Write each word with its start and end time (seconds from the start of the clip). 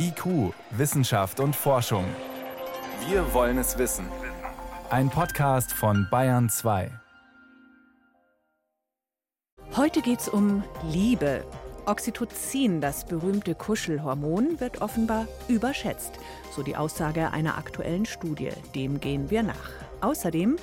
IQ, 0.00 0.54
Wissenschaft 0.70 1.40
und 1.40 1.56
Forschung. 1.56 2.04
Wir 3.08 3.34
wollen 3.34 3.58
es 3.58 3.78
wissen. 3.78 4.06
Ein 4.90 5.10
Podcast 5.10 5.72
von 5.72 6.06
Bayern 6.08 6.48
2. 6.48 6.90
Heute 9.76 10.00
geht 10.00 10.20
es 10.20 10.28
um 10.28 10.62
Liebe. 10.84 11.44
Oxytocin, 11.86 12.80
das 12.80 13.06
berühmte 13.06 13.56
Kuschelhormon, 13.56 14.60
wird 14.60 14.82
offenbar 14.82 15.26
überschätzt, 15.48 16.12
so 16.54 16.62
die 16.62 16.76
Aussage 16.76 17.32
einer 17.32 17.58
aktuellen 17.58 18.06
Studie. 18.06 18.50
Dem 18.76 19.00
gehen 19.00 19.30
wir 19.30 19.42
nach. 19.42 19.70
Außerdem 20.00 20.58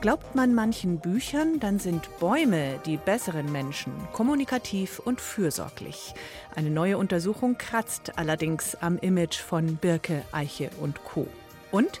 Glaubt 0.00 0.34
man 0.34 0.54
manchen 0.54 0.98
Büchern, 1.00 1.60
dann 1.60 1.78
sind 1.78 2.18
Bäume 2.18 2.78
die 2.84 2.98
besseren 2.98 3.50
Menschen, 3.50 3.92
kommunikativ 4.12 4.98
und 4.98 5.20
fürsorglich. 5.20 6.14
Eine 6.54 6.70
neue 6.70 6.98
Untersuchung 6.98 7.56
kratzt 7.56 8.18
allerdings 8.18 8.76
am 8.80 8.98
Image 8.98 9.38
von 9.38 9.76
Birke, 9.76 10.22
Eiche 10.30 10.70
und 10.80 11.02
Co. 11.04 11.26
Und 11.70 12.00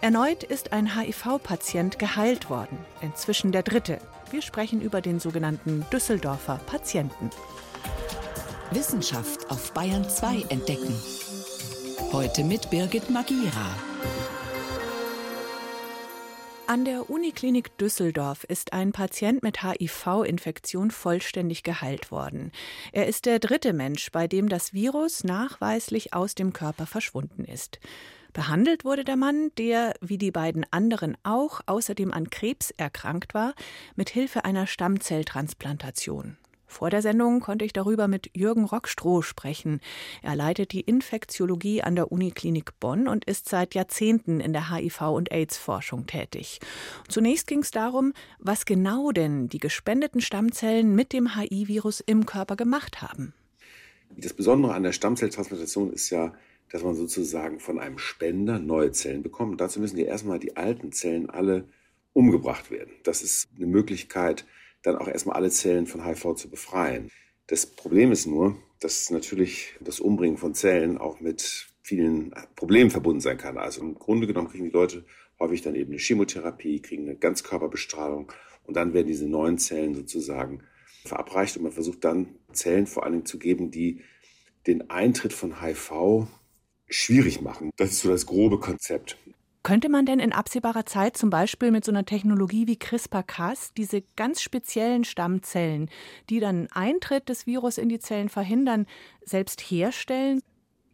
erneut 0.00 0.42
ist 0.42 0.72
ein 0.72 0.98
HIV-Patient 0.98 1.98
geheilt 1.98 2.50
worden, 2.50 2.78
inzwischen 3.02 3.52
der 3.52 3.62
dritte. 3.62 3.98
Wir 4.30 4.42
sprechen 4.42 4.80
über 4.80 5.00
den 5.00 5.20
sogenannten 5.20 5.86
Düsseldorfer 5.92 6.60
Patienten. 6.66 7.30
Wissenschaft 8.72 9.50
auf 9.50 9.72
Bayern 9.72 10.08
2 10.08 10.46
entdecken. 10.50 10.94
Heute 12.12 12.44
mit 12.44 12.68
Birgit 12.68 13.08
Magira. 13.10 13.87
An 16.68 16.84
der 16.84 17.08
Uniklinik 17.08 17.78
Düsseldorf 17.78 18.44
ist 18.44 18.74
ein 18.74 18.92
Patient 18.92 19.42
mit 19.42 19.62
HIV-Infektion 19.62 20.90
vollständig 20.90 21.62
geheilt 21.62 22.10
worden. 22.10 22.52
Er 22.92 23.06
ist 23.06 23.24
der 23.24 23.38
dritte 23.38 23.72
Mensch, 23.72 24.12
bei 24.12 24.28
dem 24.28 24.50
das 24.50 24.74
Virus 24.74 25.24
nachweislich 25.24 26.12
aus 26.12 26.34
dem 26.34 26.52
Körper 26.52 26.84
verschwunden 26.84 27.46
ist. 27.46 27.80
Behandelt 28.34 28.84
wurde 28.84 29.04
der 29.04 29.16
Mann, 29.16 29.50
der, 29.56 29.94
wie 30.02 30.18
die 30.18 30.30
beiden 30.30 30.66
anderen 30.70 31.16
auch, 31.22 31.62
außerdem 31.64 32.12
an 32.12 32.28
Krebs 32.28 32.70
erkrankt 32.72 33.32
war, 33.32 33.54
mit 33.96 34.10
Hilfe 34.10 34.44
einer 34.44 34.66
Stammzelltransplantation. 34.66 36.36
Vor 36.68 36.90
der 36.90 37.02
Sendung 37.02 37.40
konnte 37.40 37.64
ich 37.64 37.72
darüber 37.72 38.08
mit 38.08 38.30
Jürgen 38.34 38.64
Rockstroh 38.64 39.22
sprechen. 39.22 39.80
Er 40.22 40.36
leitet 40.36 40.72
die 40.72 40.82
Infektiologie 40.82 41.82
an 41.82 41.96
der 41.96 42.12
Uniklinik 42.12 42.78
Bonn 42.78 43.08
und 43.08 43.24
ist 43.24 43.48
seit 43.48 43.74
Jahrzehnten 43.74 44.38
in 44.38 44.52
der 44.52 44.70
HIV- 44.70 45.14
und 45.14 45.32
AIDS-Forschung 45.32 46.06
tätig. 46.06 46.60
Zunächst 47.08 47.46
ging 47.46 47.60
es 47.60 47.70
darum, 47.70 48.12
was 48.38 48.66
genau 48.66 49.10
denn 49.12 49.48
die 49.48 49.58
gespendeten 49.58 50.20
Stammzellen 50.20 50.94
mit 50.94 51.12
dem 51.14 51.34
HIV-Virus 51.36 52.00
im 52.00 52.26
Körper 52.26 52.54
gemacht 52.54 53.00
haben. 53.00 53.32
Das 54.16 54.34
Besondere 54.34 54.74
an 54.74 54.82
der 54.82 54.92
Stammzelltransplantation 54.92 55.92
ist 55.92 56.10
ja, 56.10 56.34
dass 56.70 56.82
man 56.82 56.94
sozusagen 56.94 57.60
von 57.60 57.78
einem 57.78 57.98
Spender 57.98 58.58
neue 58.58 58.92
Zellen 58.92 59.22
bekommt. 59.22 59.60
Dazu 59.60 59.80
müssen 59.80 59.98
ja 59.98 60.04
erstmal 60.04 60.38
die 60.38 60.56
alten 60.56 60.92
Zellen 60.92 61.30
alle 61.30 61.64
umgebracht 62.12 62.70
werden. 62.70 62.92
Das 63.04 63.22
ist 63.22 63.48
eine 63.56 63.66
Möglichkeit, 63.66 64.44
dann 64.88 65.00
auch 65.00 65.08
erstmal 65.08 65.36
alle 65.36 65.50
Zellen 65.50 65.86
von 65.86 66.04
HIV 66.04 66.34
zu 66.34 66.50
befreien. 66.50 67.10
Das 67.46 67.66
Problem 67.66 68.12
ist 68.12 68.26
nur, 68.26 68.56
dass 68.80 69.10
natürlich 69.10 69.74
das 69.80 70.00
Umbringen 70.00 70.38
von 70.38 70.54
Zellen 70.54 70.98
auch 70.98 71.20
mit 71.20 71.68
vielen 71.82 72.34
Problemen 72.56 72.90
verbunden 72.90 73.20
sein 73.20 73.38
kann. 73.38 73.58
Also 73.58 73.80
im 73.80 73.94
Grunde 73.94 74.26
genommen 74.26 74.48
kriegen 74.48 74.64
die 74.64 74.70
Leute 74.70 75.04
häufig 75.40 75.62
dann 75.62 75.74
eben 75.74 75.90
eine 75.90 76.00
Chemotherapie, 76.00 76.82
kriegen 76.82 77.04
eine 77.04 77.16
Ganzkörperbestrahlung 77.16 78.32
und 78.64 78.76
dann 78.76 78.92
werden 78.92 79.06
diese 79.06 79.26
neuen 79.26 79.58
Zellen 79.58 79.94
sozusagen 79.94 80.62
verabreicht 81.04 81.56
und 81.56 81.62
man 81.62 81.72
versucht 81.72 82.04
dann 82.04 82.34
Zellen 82.52 82.86
vor 82.86 83.04
allen 83.04 83.12
Dingen 83.12 83.26
zu 83.26 83.38
geben, 83.38 83.70
die 83.70 84.02
den 84.66 84.90
Eintritt 84.90 85.32
von 85.32 85.62
HIV 85.62 86.26
schwierig 86.88 87.40
machen. 87.40 87.70
Das 87.76 87.92
ist 87.92 88.00
so 88.00 88.10
das 88.10 88.26
grobe 88.26 88.58
Konzept. 88.58 89.16
Könnte 89.68 89.90
man 89.90 90.06
denn 90.06 90.18
in 90.18 90.32
absehbarer 90.32 90.86
Zeit 90.86 91.18
zum 91.18 91.28
Beispiel 91.28 91.70
mit 91.70 91.84
so 91.84 91.92
einer 91.92 92.06
Technologie 92.06 92.66
wie 92.66 92.78
CRISPR-Cas 92.78 93.74
diese 93.76 94.02
ganz 94.16 94.40
speziellen 94.40 95.04
Stammzellen, 95.04 95.90
die 96.30 96.40
dann 96.40 96.68
Eintritt 96.72 97.28
des 97.28 97.46
Virus 97.46 97.76
in 97.76 97.90
die 97.90 97.98
Zellen 97.98 98.30
verhindern, 98.30 98.86
selbst 99.22 99.60
herstellen? 99.60 100.40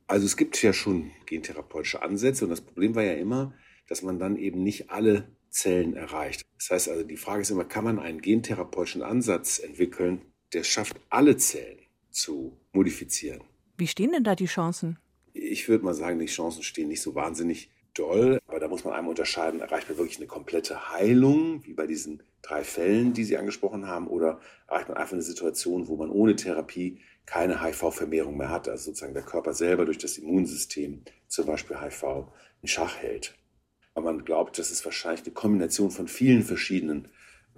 Also 0.08 0.26
es 0.26 0.36
gibt 0.36 0.60
ja 0.60 0.72
schon 0.72 1.12
gentherapeutische 1.26 2.02
Ansätze 2.02 2.46
und 2.46 2.50
das 2.50 2.62
Problem 2.62 2.96
war 2.96 3.04
ja 3.04 3.12
immer, 3.12 3.54
dass 3.88 4.02
man 4.02 4.18
dann 4.18 4.36
eben 4.36 4.64
nicht 4.64 4.90
alle 4.90 5.28
Zellen 5.50 5.94
erreicht. 5.94 6.44
Das 6.58 6.70
heißt 6.70 6.88
also, 6.88 7.04
die 7.04 7.16
Frage 7.16 7.42
ist 7.42 7.52
immer, 7.52 7.64
kann 7.64 7.84
man 7.84 8.00
einen 8.00 8.22
gentherapeutischen 8.22 9.02
Ansatz 9.02 9.60
entwickeln, 9.60 10.20
der 10.52 10.64
schafft, 10.64 10.96
alle 11.10 11.36
Zellen 11.36 11.78
zu 12.10 12.58
modifizieren? 12.72 13.40
Wie 13.76 13.86
stehen 13.86 14.10
denn 14.10 14.24
da 14.24 14.34
die 14.34 14.46
Chancen? 14.46 14.98
Ich 15.32 15.68
würde 15.68 15.84
mal 15.84 15.94
sagen, 15.94 16.18
die 16.18 16.26
Chancen 16.26 16.64
stehen 16.64 16.88
nicht 16.88 17.02
so 17.02 17.14
wahnsinnig 17.14 17.70
doll, 17.94 18.40
aber 18.46 18.60
muss 18.74 18.84
man 18.84 18.94
einmal 18.94 19.10
unterscheiden, 19.10 19.60
erreicht 19.60 19.88
man 19.88 19.98
wirklich 19.98 20.16
eine 20.16 20.26
komplette 20.26 20.90
Heilung, 20.90 21.64
wie 21.64 21.74
bei 21.74 21.86
diesen 21.86 22.24
drei 22.42 22.64
Fällen, 22.64 23.12
die 23.12 23.22
Sie 23.22 23.36
angesprochen 23.36 23.86
haben, 23.86 24.08
oder 24.08 24.40
erreicht 24.66 24.88
man 24.88 24.96
einfach 24.96 25.12
eine 25.12 25.22
Situation, 25.22 25.86
wo 25.86 25.94
man 25.94 26.10
ohne 26.10 26.34
Therapie 26.34 27.00
keine 27.24 27.62
HIV-Vermehrung 27.62 28.36
mehr 28.36 28.50
hat, 28.50 28.68
also 28.68 28.86
sozusagen 28.86 29.14
der 29.14 29.22
Körper 29.22 29.54
selber 29.54 29.84
durch 29.84 29.98
das 29.98 30.18
Immunsystem 30.18 31.04
zum 31.28 31.46
Beispiel 31.46 31.80
HIV 31.80 32.26
in 32.62 32.68
Schach 32.68 32.96
hält. 32.96 33.38
Aber 33.94 34.12
man 34.12 34.24
glaubt, 34.24 34.58
dass 34.58 34.72
es 34.72 34.84
wahrscheinlich 34.84 35.24
eine 35.24 35.34
Kombination 35.34 35.92
von 35.92 36.08
vielen 36.08 36.42
verschiedenen 36.42 37.06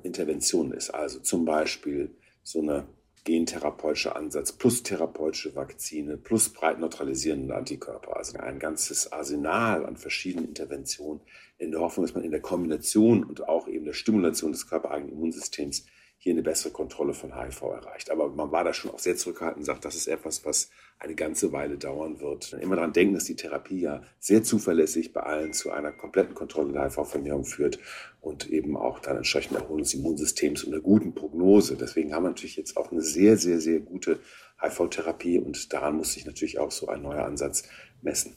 Interventionen 0.03 0.73
ist, 0.73 0.91
also 0.91 1.19
zum 1.21 1.47
Beispiel 1.47 2.15
so 2.43 2.61
eine 2.61 2.87
gentherapeutischer 3.27 4.17
Ansatz 4.17 4.53
plus 4.53 4.83
therapeutische 4.83 5.55
Vakzine 5.55 6.17
plus 6.17 6.49
breit 6.49 6.79
neutralisierende 6.79 7.55
Antikörper. 7.55 8.17
Also 8.17 8.39
ein 8.39 8.59
ganzes 8.59 9.13
Arsenal 9.13 9.85
an 9.85 9.97
verschiedenen 9.97 10.49
Interventionen 10.49 11.21
in 11.59 11.73
der 11.73 11.81
Hoffnung, 11.81 12.07
dass 12.07 12.15
man 12.15 12.25
in 12.25 12.31
der 12.31 12.41
Kombination 12.41 13.25
und 13.25 13.49
auch 13.49 13.69
eben 13.69 13.85
der 13.85 13.93
Stimulation 13.93 14.53
des 14.53 14.69
körpereigenen 14.69 15.13
Immunsystems 15.13 15.87
hier 16.19 16.33
eine 16.33 16.43
bessere 16.43 16.73
Kontrolle 16.73 17.15
von 17.15 17.39
HIV 17.39 17.63
erreicht. 17.63 18.11
Aber 18.11 18.29
man 18.29 18.51
war 18.51 18.65
da 18.65 18.73
schon 18.73 18.91
auch 18.91 18.99
sehr 18.99 19.17
zurückhaltend 19.17 19.59
und 19.59 19.65
sagt, 19.65 19.85
das 19.85 19.95
ist 19.95 20.07
etwas, 20.09 20.45
was 20.45 20.71
eine 20.99 21.15
ganze 21.15 21.53
Weile 21.53 21.77
dauern 21.77 22.21
wird. 22.21 22.55
Immer 22.55 22.77
daran 22.77 22.93
denken, 22.93 23.15
dass 23.15 23.25
die 23.25 23.37
Therapie 23.37 23.81
ja 23.81 24.03
sehr 24.19 24.43
zuverlässig 24.43 25.13
bei 25.13 25.23
allen 25.23 25.53
zu 25.53 25.71
einer 25.71 25.93
kompletten 25.93 26.35
Kontrolle 26.35 26.73
der 26.73 26.85
HIV-Vermehrung 26.85 27.45
führt 27.45 27.79
und 28.21 28.49
eben 28.51 28.77
auch 28.77 28.99
dann 28.99 29.19
entsprechend 29.19 29.57
Erholung 29.57 29.83
des 29.83 29.95
Immunsystems 29.95 30.65
und 30.65 30.73
einer 30.73 30.83
guten 30.83 31.15
Prognose. 31.15 31.77
Deswegen 31.77 32.15
haben 32.15 32.25
wir 32.25 32.31
natürlich 32.31 32.57
jetzt 32.57 32.77
auch 32.77 32.91
eine 32.91 33.03
sehr, 33.03 33.37
sehr, 33.37 33.61
sehr 33.61 33.81
gute 33.81 34.19
HIV-Therapie 34.61 35.39
und 35.39 35.73
daran 35.73 35.97
muss 35.97 36.15
sich 36.15 36.25
natürlich 36.25 36.59
auch 36.59 36.71
so 36.71 36.89
ein 36.89 37.03
neuer 37.03 37.25
Ansatz 37.25 37.69
messen. 38.01 38.37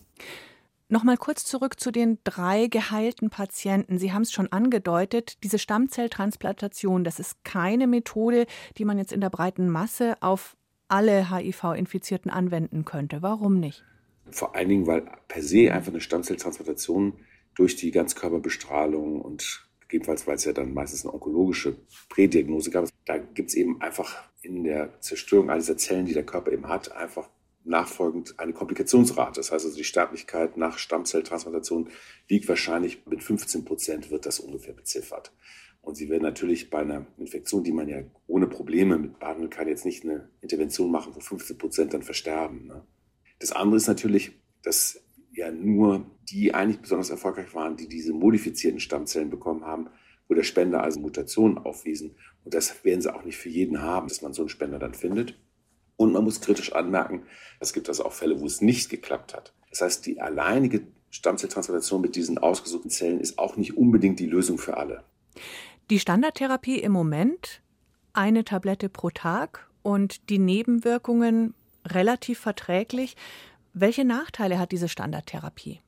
Nochmal 0.91 1.17
kurz 1.17 1.45
zurück 1.45 1.79
zu 1.79 1.91
den 1.91 2.17
drei 2.23 2.65
geheilten 2.65 3.29
Patienten. 3.29 3.99
Sie 3.99 4.11
haben 4.11 4.23
es 4.23 4.31
schon 4.31 4.51
angedeutet, 4.51 5.43
diese 5.43 5.59
Stammzelltransplantation, 5.59 7.03
das 7.03 7.19
ist 7.19 7.43
keine 7.43 7.85
Methode, 7.85 8.47
die 8.77 8.85
man 8.85 8.97
jetzt 8.97 9.13
in 9.13 9.21
der 9.21 9.29
breiten 9.29 9.69
Masse 9.69 10.15
auf 10.21 10.57
alle 10.87 11.29
HIV-Infizierten 11.29 12.31
anwenden 12.31 12.85
könnte. 12.85 13.21
Warum 13.21 13.59
nicht? 13.59 13.83
Vor 14.31 14.55
allen 14.55 14.69
Dingen, 14.69 14.87
weil 14.87 15.05
per 15.27 15.43
se 15.43 15.71
einfach 15.71 15.91
eine 15.91 16.01
Stammzelltransplantation 16.01 17.13
durch 17.53 17.75
die 17.75 17.91
Ganzkörperbestrahlung 17.91 19.21
und 19.21 19.69
gegebenenfalls, 19.81 20.25
weil 20.25 20.37
es 20.37 20.45
ja 20.45 20.53
dann 20.53 20.73
meistens 20.73 21.05
eine 21.05 21.13
onkologische 21.13 21.75
Prädiagnose 22.09 22.71
gab, 22.71 22.89
da 23.05 23.19
gibt 23.19 23.49
es 23.49 23.55
eben 23.55 23.79
einfach 23.79 24.23
in 24.41 24.63
der 24.63 24.99
Zerstörung 25.01 25.51
all 25.51 25.59
dieser 25.59 25.77
Zellen, 25.77 26.07
die 26.07 26.13
der 26.13 26.25
Körper 26.25 26.51
eben 26.51 26.67
hat, 26.67 26.91
einfach 26.91 27.29
nachfolgend 27.69 28.39
eine 28.39 28.53
Komplikationsrate. 28.53 29.39
Das 29.39 29.51
heißt 29.51 29.65
also, 29.65 29.77
die 29.77 29.83
Sterblichkeit 29.83 30.57
nach 30.57 30.77
Stammzelltransplantation 30.77 31.89
liegt 32.27 32.49
wahrscheinlich 32.49 33.05
mit 33.05 33.23
15 33.23 33.63
Prozent, 33.63 34.11
wird 34.11 34.25
das 34.25 34.39
ungefähr 34.39 34.73
beziffert. 34.73 35.31
Und 35.81 35.95
sie 35.95 36.09
werden 36.09 36.23
natürlich 36.23 36.69
bei 36.69 36.79
einer 36.79 37.05
Infektion, 37.17 37.63
die 37.63 37.71
man 37.71 37.87
ja 37.87 38.01
ohne 38.27 38.47
Probleme 38.47 38.97
mit 38.97 39.19
behandeln 39.19 39.49
kann, 39.49 39.67
jetzt 39.67 39.85
nicht 39.85 40.03
eine 40.03 40.29
Intervention 40.41 40.91
machen, 40.91 41.15
wo 41.15 41.19
15 41.19 41.57
Prozent 41.57 41.93
dann 41.93 42.03
versterben. 42.03 42.67
Ne? 42.67 42.83
Das 43.39 43.51
andere 43.51 43.77
ist 43.77 43.87
natürlich, 43.87 44.31
dass 44.61 45.01
ja 45.31 45.51
nur 45.51 46.05
die 46.29 46.53
eigentlich 46.53 46.81
besonders 46.81 47.09
erfolgreich 47.09 47.53
waren, 47.53 47.77
die 47.77 47.87
diese 47.87 48.13
modifizierten 48.13 48.79
Stammzellen 48.79 49.29
bekommen 49.29 49.63
haben, 49.63 49.87
wo 50.27 50.33
der 50.33 50.43
Spender 50.43 50.83
also 50.83 50.99
Mutationen 50.99 51.57
aufwiesen. 51.57 52.15
Und 52.43 52.53
das 52.53 52.83
werden 52.83 53.01
sie 53.01 53.13
auch 53.13 53.23
nicht 53.23 53.37
für 53.37 53.49
jeden 53.49 53.81
haben, 53.81 54.07
dass 54.07 54.21
man 54.21 54.33
so 54.33 54.41
einen 54.41 54.49
Spender 54.49 54.79
dann 54.79 54.93
findet. 54.93 55.35
Und 55.99 56.13
man 56.13 56.23
muss 56.23 56.39
kritisch 56.39 56.71
anmerken, 56.71 57.23
es 57.59 57.73
gibt 57.73 57.89
also 57.89 58.05
auch 58.05 58.13
Fälle, 58.13 58.39
wo 58.39 58.45
es 58.45 58.61
nicht 58.61 58.89
geklappt 58.89 59.33
hat. 59.33 59.51
Das 59.69 59.81
heißt, 59.81 60.05
die 60.05 60.21
alleinige 60.21 60.83
Stammzelltransplantation 61.09 61.99
mit 61.99 62.15
diesen 62.15 62.37
ausgesuchten 62.37 62.89
Zellen 62.89 63.19
ist 63.19 63.37
auch 63.37 63.57
nicht 63.57 63.75
unbedingt 63.75 64.17
die 64.17 64.25
Lösung 64.25 64.57
für 64.59 64.77
alle. 64.77 65.03
Die 65.89 65.99
Standardtherapie 65.99 66.79
im 66.79 66.93
Moment, 66.93 67.61
eine 68.13 68.45
Tablette 68.45 68.87
pro 68.87 69.09
Tag 69.09 69.69
und 69.81 70.29
die 70.29 70.39
Nebenwirkungen 70.39 71.53
relativ 71.85 72.39
verträglich. 72.39 73.17
Welche 73.73 74.05
Nachteile 74.05 74.57
hat 74.57 74.71
diese 74.71 74.87
Standardtherapie? 74.87 75.81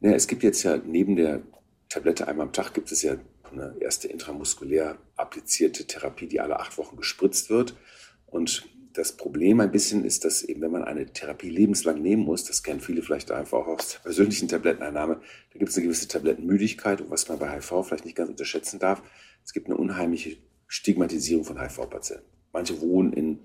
Ja, 0.00 0.12
es 0.12 0.28
gibt 0.28 0.44
jetzt 0.44 0.62
ja 0.62 0.78
neben 0.78 1.14
der 1.16 1.42
Tablette 1.90 2.26
einmal 2.26 2.46
am 2.46 2.54
Tag 2.54 2.72
gibt 2.72 2.90
es 2.90 3.02
ja 3.02 3.16
eine 3.50 3.74
erste 3.80 4.08
intramuskulär 4.08 4.96
applizierte 5.16 5.86
Therapie, 5.86 6.26
die 6.26 6.40
alle 6.40 6.58
acht 6.58 6.78
Wochen 6.78 6.96
gespritzt 6.96 7.50
wird. 7.50 7.76
Und 8.24 8.66
Das 8.94 9.12
Problem 9.12 9.60
ein 9.60 9.70
bisschen 9.70 10.04
ist, 10.04 10.24
dass 10.24 10.42
eben, 10.42 10.60
wenn 10.60 10.70
man 10.70 10.84
eine 10.84 11.06
Therapie 11.06 11.48
lebenslang 11.48 12.02
nehmen 12.02 12.24
muss, 12.24 12.44
das 12.44 12.62
kennen 12.62 12.80
viele 12.80 13.02
vielleicht 13.02 13.30
einfach 13.30 13.66
auch 13.66 13.78
aus 13.78 13.92
der 13.92 14.00
persönlichen 14.00 14.48
Tabletteneinnahme, 14.48 15.20
da 15.52 15.58
gibt 15.58 15.70
es 15.70 15.76
eine 15.76 15.86
gewisse 15.86 16.08
Tablettenmüdigkeit 16.08 17.00
und 17.00 17.10
was 17.10 17.28
man 17.28 17.38
bei 17.38 17.48
HIV 17.50 17.86
vielleicht 17.86 18.04
nicht 18.04 18.16
ganz 18.16 18.28
unterschätzen 18.28 18.78
darf, 18.78 19.02
es 19.44 19.52
gibt 19.52 19.66
eine 19.66 19.76
unheimliche 19.76 20.36
Stigmatisierung 20.66 21.44
von 21.44 21.60
HIV-Patienten. 21.60 22.24
Manche 22.52 22.80
wohnen 22.80 23.12
in 23.12 23.38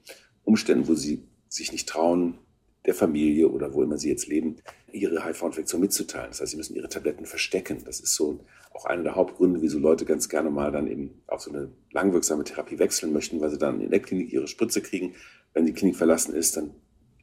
Umständen, 0.44 0.88
wo 0.88 0.96
sie 0.96 1.24
sich 1.50 1.72
nicht 1.72 1.88
trauen, 1.88 2.40
der 2.86 2.94
Familie 2.94 3.50
oder 3.50 3.74
wo 3.74 3.84
immer 3.84 3.98
sie 3.98 4.10
jetzt 4.10 4.28
leben, 4.28 4.58
ihre 4.92 5.26
HIV-Infektion 5.26 5.82
mitzuteilen. 5.82 6.30
Das 6.30 6.42
heißt, 6.42 6.52
sie 6.52 6.58
müssen 6.58 6.76
ihre 6.76 6.90
Tabletten 6.90 7.26
verstecken. 7.26 7.84
Das 7.86 8.00
ist 8.00 8.16
so 8.16 8.40
auch 8.78 8.86
einer 8.86 9.04
der 9.04 9.16
Hauptgründe, 9.16 9.62
wieso 9.62 9.80
Leute 9.80 10.06
ganz 10.06 10.30
gerne 10.30 10.52
mal 10.52 10.72
dann 10.72 10.88
eben 10.88 11.22
auf 11.26 11.42
so 11.42 11.52
eine 11.52 11.72
langwirksame 11.92 12.44
Therapie 12.44 12.78
wechseln 12.78 13.12
möchten, 13.12 13.42
weil 13.42 13.50
sie 13.50 13.58
dann 13.58 13.82
in 13.82 13.90
der 13.90 14.00
Klinik 14.00 14.32
ihre 14.32 14.48
Spritze 14.48 14.82
kriegen. 14.82 15.16
Wenn 15.54 15.66
die 15.66 15.74
Klinik 15.74 15.96
verlassen 15.96 16.36
ist, 16.36 16.58
dann 16.58 16.76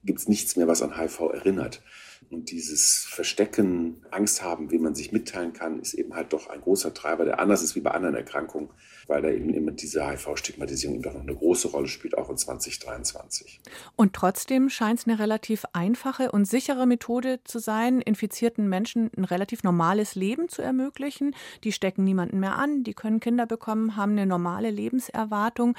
gibt 0.04 0.20
es 0.20 0.28
nichts 0.28 0.56
mehr, 0.56 0.68
was 0.68 0.82
an 0.82 0.98
HIV 0.98 1.20
erinnert. 1.32 1.82
Und 2.30 2.50
dieses 2.50 3.06
Verstecken, 3.08 4.02
Angst 4.10 4.42
haben, 4.42 4.70
wie 4.70 4.78
man 4.78 4.94
sich 4.94 5.12
mitteilen 5.12 5.52
kann, 5.52 5.78
ist 5.80 5.94
eben 5.94 6.14
halt 6.14 6.32
doch 6.32 6.48
ein 6.48 6.60
großer 6.60 6.94
Treiber, 6.94 7.24
der 7.24 7.38
anders 7.38 7.62
ist 7.62 7.74
wie 7.74 7.80
bei 7.80 7.90
anderen 7.90 8.14
Erkrankungen, 8.14 8.70
weil 9.06 9.22
da 9.22 9.30
eben 9.30 9.50
immer 9.50 9.72
diese 9.72 10.06
HIV-Stigmatisierung 10.08 11.02
doch 11.02 11.12
noch 11.12 11.20
eine 11.20 11.34
große 11.34 11.68
Rolle 11.68 11.88
spielt, 11.88 12.16
auch 12.16 12.30
in 12.30 12.36
2023. 12.36 13.60
Und 13.96 14.14
trotzdem 14.14 14.70
scheint 14.70 15.00
es 15.00 15.06
eine 15.06 15.18
relativ 15.18 15.64
einfache 15.72 16.32
und 16.32 16.46
sichere 16.46 16.86
Methode 16.86 17.40
zu 17.44 17.58
sein, 17.58 18.00
infizierten 18.00 18.68
Menschen 18.68 19.10
ein 19.16 19.24
relativ 19.24 19.62
normales 19.62 20.14
Leben 20.14 20.48
zu 20.48 20.62
ermöglichen. 20.62 21.34
Die 21.62 21.72
stecken 21.72 22.04
niemanden 22.04 22.40
mehr 22.40 22.56
an, 22.56 22.84
die 22.84 22.94
können 22.94 23.20
Kinder 23.20 23.46
bekommen, 23.46 23.96
haben 23.96 24.12
eine 24.12 24.26
normale 24.26 24.70
Lebenserwartung. 24.70 25.76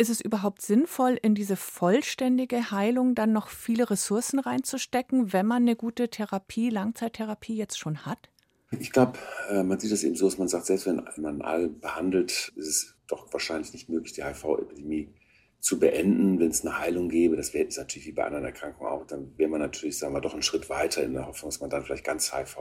Ist 0.00 0.08
es 0.08 0.22
überhaupt 0.22 0.62
sinnvoll, 0.62 1.18
in 1.20 1.34
diese 1.34 1.56
vollständige 1.56 2.70
Heilung 2.70 3.14
dann 3.14 3.34
noch 3.34 3.50
viele 3.50 3.90
Ressourcen 3.90 4.38
reinzustecken, 4.38 5.34
wenn 5.34 5.44
man 5.44 5.64
eine 5.64 5.76
gute 5.76 6.08
Therapie, 6.08 6.70
Langzeittherapie 6.70 7.54
jetzt 7.54 7.78
schon 7.78 8.06
hat? 8.06 8.30
Ich 8.78 8.92
glaube, 8.92 9.18
äh, 9.50 9.62
man 9.62 9.78
sieht 9.78 9.92
das 9.92 10.02
eben 10.02 10.16
so, 10.16 10.24
dass 10.24 10.38
man 10.38 10.48
sagt, 10.48 10.64
selbst 10.64 10.86
wenn 10.86 11.04
man 11.18 11.42
all 11.42 11.68
behandelt, 11.68 12.50
ist 12.56 12.66
es 12.66 12.96
doch 13.08 13.30
wahrscheinlich 13.30 13.74
nicht 13.74 13.90
möglich, 13.90 14.14
die 14.14 14.24
HIV-Epidemie 14.24 15.12
zu 15.58 15.78
beenden, 15.78 16.40
wenn 16.40 16.48
es 16.48 16.64
eine 16.64 16.78
Heilung 16.78 17.10
gäbe. 17.10 17.36
Das 17.36 17.52
wäre 17.52 17.68
natürlich 17.68 18.06
wie 18.06 18.12
bei 18.12 18.24
anderen 18.24 18.46
Erkrankungen 18.46 18.90
auch. 18.90 19.06
Dann 19.06 19.36
wäre 19.36 19.50
man 19.50 19.60
natürlich, 19.60 19.98
sagen 19.98 20.14
wir, 20.14 20.22
doch 20.22 20.32
einen 20.32 20.42
Schritt 20.42 20.70
weiter 20.70 21.02
in 21.02 21.12
der 21.12 21.26
Hoffnung, 21.26 21.50
dass 21.50 21.60
man 21.60 21.68
dann 21.68 21.84
vielleicht 21.84 22.04
ganz 22.04 22.32
HIV 22.34 22.56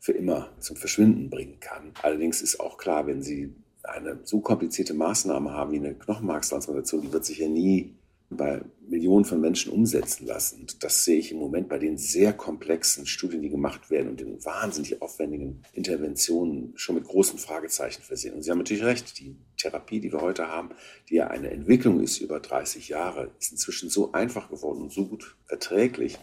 für 0.00 0.12
immer 0.12 0.50
zum 0.58 0.78
Verschwinden 0.78 1.28
bringen 1.28 1.60
kann. 1.60 1.92
Allerdings 2.00 2.40
ist 2.40 2.60
auch 2.60 2.78
klar, 2.78 3.06
wenn 3.06 3.20
Sie 3.20 3.54
eine 3.82 4.20
so 4.24 4.40
komplizierte 4.40 4.94
Maßnahme 4.94 5.52
haben 5.52 5.72
wie 5.72 5.78
eine 5.78 5.94
Knochenmarkstransplantation, 5.94 7.02
die 7.02 7.12
wird 7.12 7.24
sich 7.24 7.38
ja 7.38 7.48
nie 7.48 7.94
bei 8.36 8.62
Millionen 8.88 9.24
von 9.24 9.40
Menschen 9.40 9.72
umsetzen 9.72 10.26
lassen. 10.26 10.60
Und 10.60 10.82
das 10.82 11.04
sehe 11.04 11.18
ich 11.18 11.32
im 11.32 11.38
Moment 11.38 11.68
bei 11.68 11.78
den 11.78 11.98
sehr 11.98 12.32
komplexen 12.32 13.06
Studien, 13.06 13.42
die 13.42 13.50
gemacht 13.50 13.90
werden 13.90 14.08
und 14.08 14.20
den 14.20 14.44
wahnsinnig 14.44 15.00
aufwendigen 15.02 15.62
Interventionen 15.72 16.72
schon 16.76 16.96
mit 16.96 17.04
großen 17.04 17.38
Fragezeichen 17.38 18.02
versehen. 18.02 18.34
Und 18.34 18.42
Sie 18.42 18.50
haben 18.50 18.58
natürlich 18.58 18.84
recht, 18.84 19.18
die 19.18 19.36
Therapie, 19.56 20.00
die 20.00 20.12
wir 20.12 20.20
heute 20.20 20.48
haben, 20.48 20.70
die 21.08 21.16
ja 21.16 21.28
eine 21.28 21.50
Entwicklung 21.50 22.00
ist 22.00 22.18
über 22.18 22.40
30 22.40 22.88
Jahre, 22.88 23.30
ist 23.38 23.52
inzwischen 23.52 23.88
so 23.88 24.12
einfach 24.12 24.48
geworden 24.48 24.82
und 24.82 24.92
so 24.92 25.06
gut 25.06 25.36
verträglich, 25.46 26.18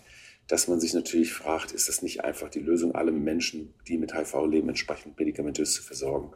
dass 0.47 0.67
man 0.67 0.79
sich 0.79 0.93
natürlich 0.95 1.31
fragt, 1.31 1.71
ist 1.71 1.89
das 1.89 2.01
nicht 2.01 2.23
einfach 2.23 2.49
die 2.49 2.59
Lösung, 2.59 2.95
alle 2.95 3.11
Menschen, 3.11 3.73
die 3.87 3.99
mit 3.99 4.15
HIV 4.15 4.47
leben, 4.47 4.69
entsprechend 4.69 5.17
medikamentös 5.19 5.73
zu 5.73 5.83
versorgen? 5.83 6.31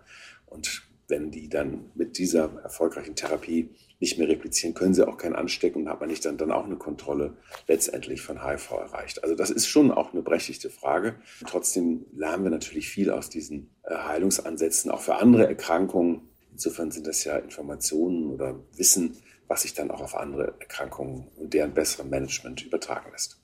Und 0.45 0.83
wenn 1.07 1.31
die 1.31 1.49
dann 1.49 1.91
mit 1.95 2.17
dieser 2.17 2.61
erfolgreichen 2.63 3.15
Therapie 3.15 3.69
nicht 3.99 4.17
mehr 4.17 4.27
replizieren, 4.27 4.73
können 4.73 4.93
sie 4.93 5.07
auch 5.07 5.17
keinen 5.17 5.35
anstecken 5.35 5.83
und 5.83 5.89
hat 5.89 5.99
man 5.99 6.09
nicht 6.09 6.25
dann, 6.25 6.37
dann 6.37 6.51
auch 6.51 6.65
eine 6.65 6.75
Kontrolle 6.75 7.37
letztendlich 7.67 8.21
von 8.21 8.45
HIV 8.45 8.71
erreicht. 8.71 9.23
Also 9.23 9.35
das 9.35 9.49
ist 9.49 9.67
schon 9.67 9.91
auch 9.91 10.13
eine 10.13 10.21
berechtigte 10.21 10.69
Frage. 10.69 11.15
Trotzdem 11.47 12.05
lernen 12.13 12.43
wir 12.43 12.51
natürlich 12.51 12.89
viel 12.89 13.11
aus 13.11 13.29
diesen 13.29 13.69
äh, 13.83 13.95
Heilungsansätzen, 13.95 14.91
auch 14.91 15.01
für 15.01 15.15
andere 15.15 15.47
Erkrankungen. 15.47 16.29
Insofern 16.51 16.91
sind 16.91 17.07
das 17.07 17.23
ja 17.23 17.37
Informationen 17.37 18.29
oder 18.31 18.59
Wissen, 18.75 19.17
was 19.47 19.63
sich 19.63 19.73
dann 19.73 19.91
auch 19.91 20.01
auf 20.01 20.15
andere 20.15 20.55
Erkrankungen 20.59 21.27
und 21.37 21.53
deren 21.53 21.73
besseren 21.73 22.09
Management 22.09 22.65
übertragen 22.65 23.11
lässt. 23.11 23.42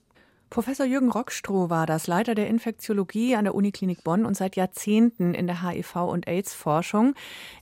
Professor 0.50 0.84
Jürgen 0.84 1.12
Rockstroh 1.12 1.70
war 1.70 1.86
das 1.86 2.08
Leiter 2.08 2.34
der 2.34 2.48
Infektiologie 2.48 3.36
an 3.36 3.44
der 3.44 3.54
Uniklinik 3.54 4.02
Bonn 4.02 4.26
und 4.26 4.36
seit 4.36 4.56
Jahrzehnten 4.56 5.32
in 5.32 5.46
der 5.46 5.62
HIV- 5.62 6.10
und 6.10 6.26
AIDS-Forschung. 6.26 7.14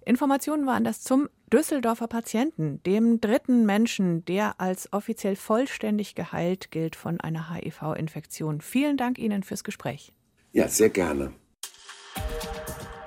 Informationen 0.06 0.66
waren 0.66 0.84
das 0.84 1.02
zum 1.02 1.28
Düsseldorfer 1.52 2.08
Patienten, 2.08 2.82
dem 2.84 3.20
dritten 3.20 3.66
Menschen, 3.66 4.24
der 4.24 4.58
als 4.58 4.90
offiziell 4.90 5.36
vollständig 5.36 6.14
geheilt 6.14 6.70
gilt 6.70 6.96
von 6.96 7.20
einer 7.20 7.54
HIV-Infektion. 7.54 8.62
Vielen 8.62 8.96
Dank 8.96 9.18
Ihnen 9.18 9.42
fürs 9.42 9.64
Gespräch. 9.64 10.14
Ja, 10.52 10.66
sehr 10.68 10.88
gerne. 10.88 11.32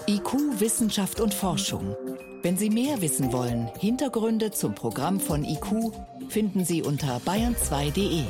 IQ, 0.07 0.60
Wissenschaft 0.60 1.19
und 1.19 1.34
Forschung. 1.34 1.95
Wenn 2.44 2.56
Sie 2.56 2.69
mehr 2.69 3.01
wissen 3.01 3.34
wollen, 3.34 3.68
Hintergründe 3.80 4.51
zum 4.51 4.75
Programm 4.75 5.19
von 5.19 5.44
IQ 5.44 5.92
finden 6.30 6.66
Sie 6.66 6.84
unter 6.84 7.18
bayern2.de. 7.18 8.25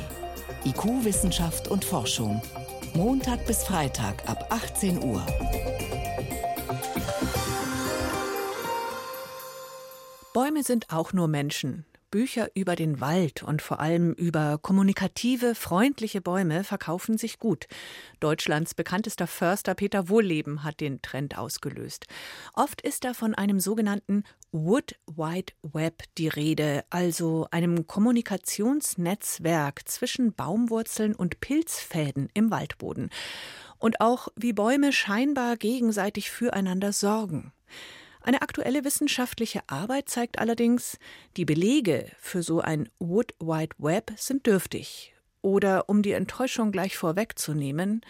IQ 0.64 1.04
Wissenschaft 1.04 1.66
und 1.66 1.84
Forschung. 1.84 2.40
Montag 2.94 3.44
bis 3.46 3.64
Freitag 3.64 4.28
ab 4.28 4.46
18 4.50 5.02
Uhr. 5.02 5.26
Bäume 10.32 10.62
sind 10.62 10.90
auch 10.90 11.12
nur 11.12 11.26
Menschen. 11.26 11.84
Bücher 12.12 12.48
über 12.54 12.76
den 12.76 13.00
Wald 13.00 13.42
und 13.42 13.60
vor 13.60 13.80
allem 13.80 14.12
über 14.12 14.58
kommunikative, 14.62 15.56
freundliche 15.56 16.20
Bäume 16.20 16.62
verkaufen 16.62 17.18
sich 17.18 17.40
gut. 17.40 17.66
Deutschlands 18.20 18.74
bekanntester 18.74 19.26
Förster 19.26 19.74
Peter 19.74 20.08
Wohlleben 20.08 20.62
hat 20.62 20.78
den 20.80 21.02
Trend 21.02 21.38
ausgelöst. 21.38 22.06
Oft 22.52 22.82
ist 22.82 23.04
da 23.04 23.14
von 23.14 23.34
einem 23.34 23.58
sogenannten 23.58 24.22
Wood 24.54 24.96
Wide 25.06 25.54
Web 25.62 26.02
die 26.18 26.28
Rede, 26.28 26.84
also 26.90 27.48
einem 27.50 27.86
Kommunikationsnetzwerk 27.86 29.88
zwischen 29.88 30.34
Baumwurzeln 30.34 31.14
und 31.14 31.40
Pilzfäden 31.40 32.28
im 32.34 32.50
Waldboden. 32.50 33.08
Und 33.78 34.02
auch 34.02 34.28
wie 34.36 34.52
Bäume 34.52 34.92
scheinbar 34.92 35.56
gegenseitig 35.56 36.30
füreinander 36.30 36.92
sorgen. 36.92 37.54
Eine 38.20 38.42
aktuelle 38.42 38.84
wissenschaftliche 38.84 39.62
Arbeit 39.68 40.10
zeigt 40.10 40.38
allerdings, 40.38 40.98
die 41.38 41.46
Belege 41.46 42.12
für 42.18 42.42
so 42.42 42.60
ein 42.60 42.90
Wood 42.98 43.34
Wide 43.40 43.74
Web 43.78 44.12
sind 44.16 44.46
dürftig. 44.46 45.14
Oder 45.40 45.88
um 45.88 46.02
die 46.02 46.12
Enttäuschung 46.12 46.72
gleich 46.72 46.98
vorwegzunehmen, 46.98 48.02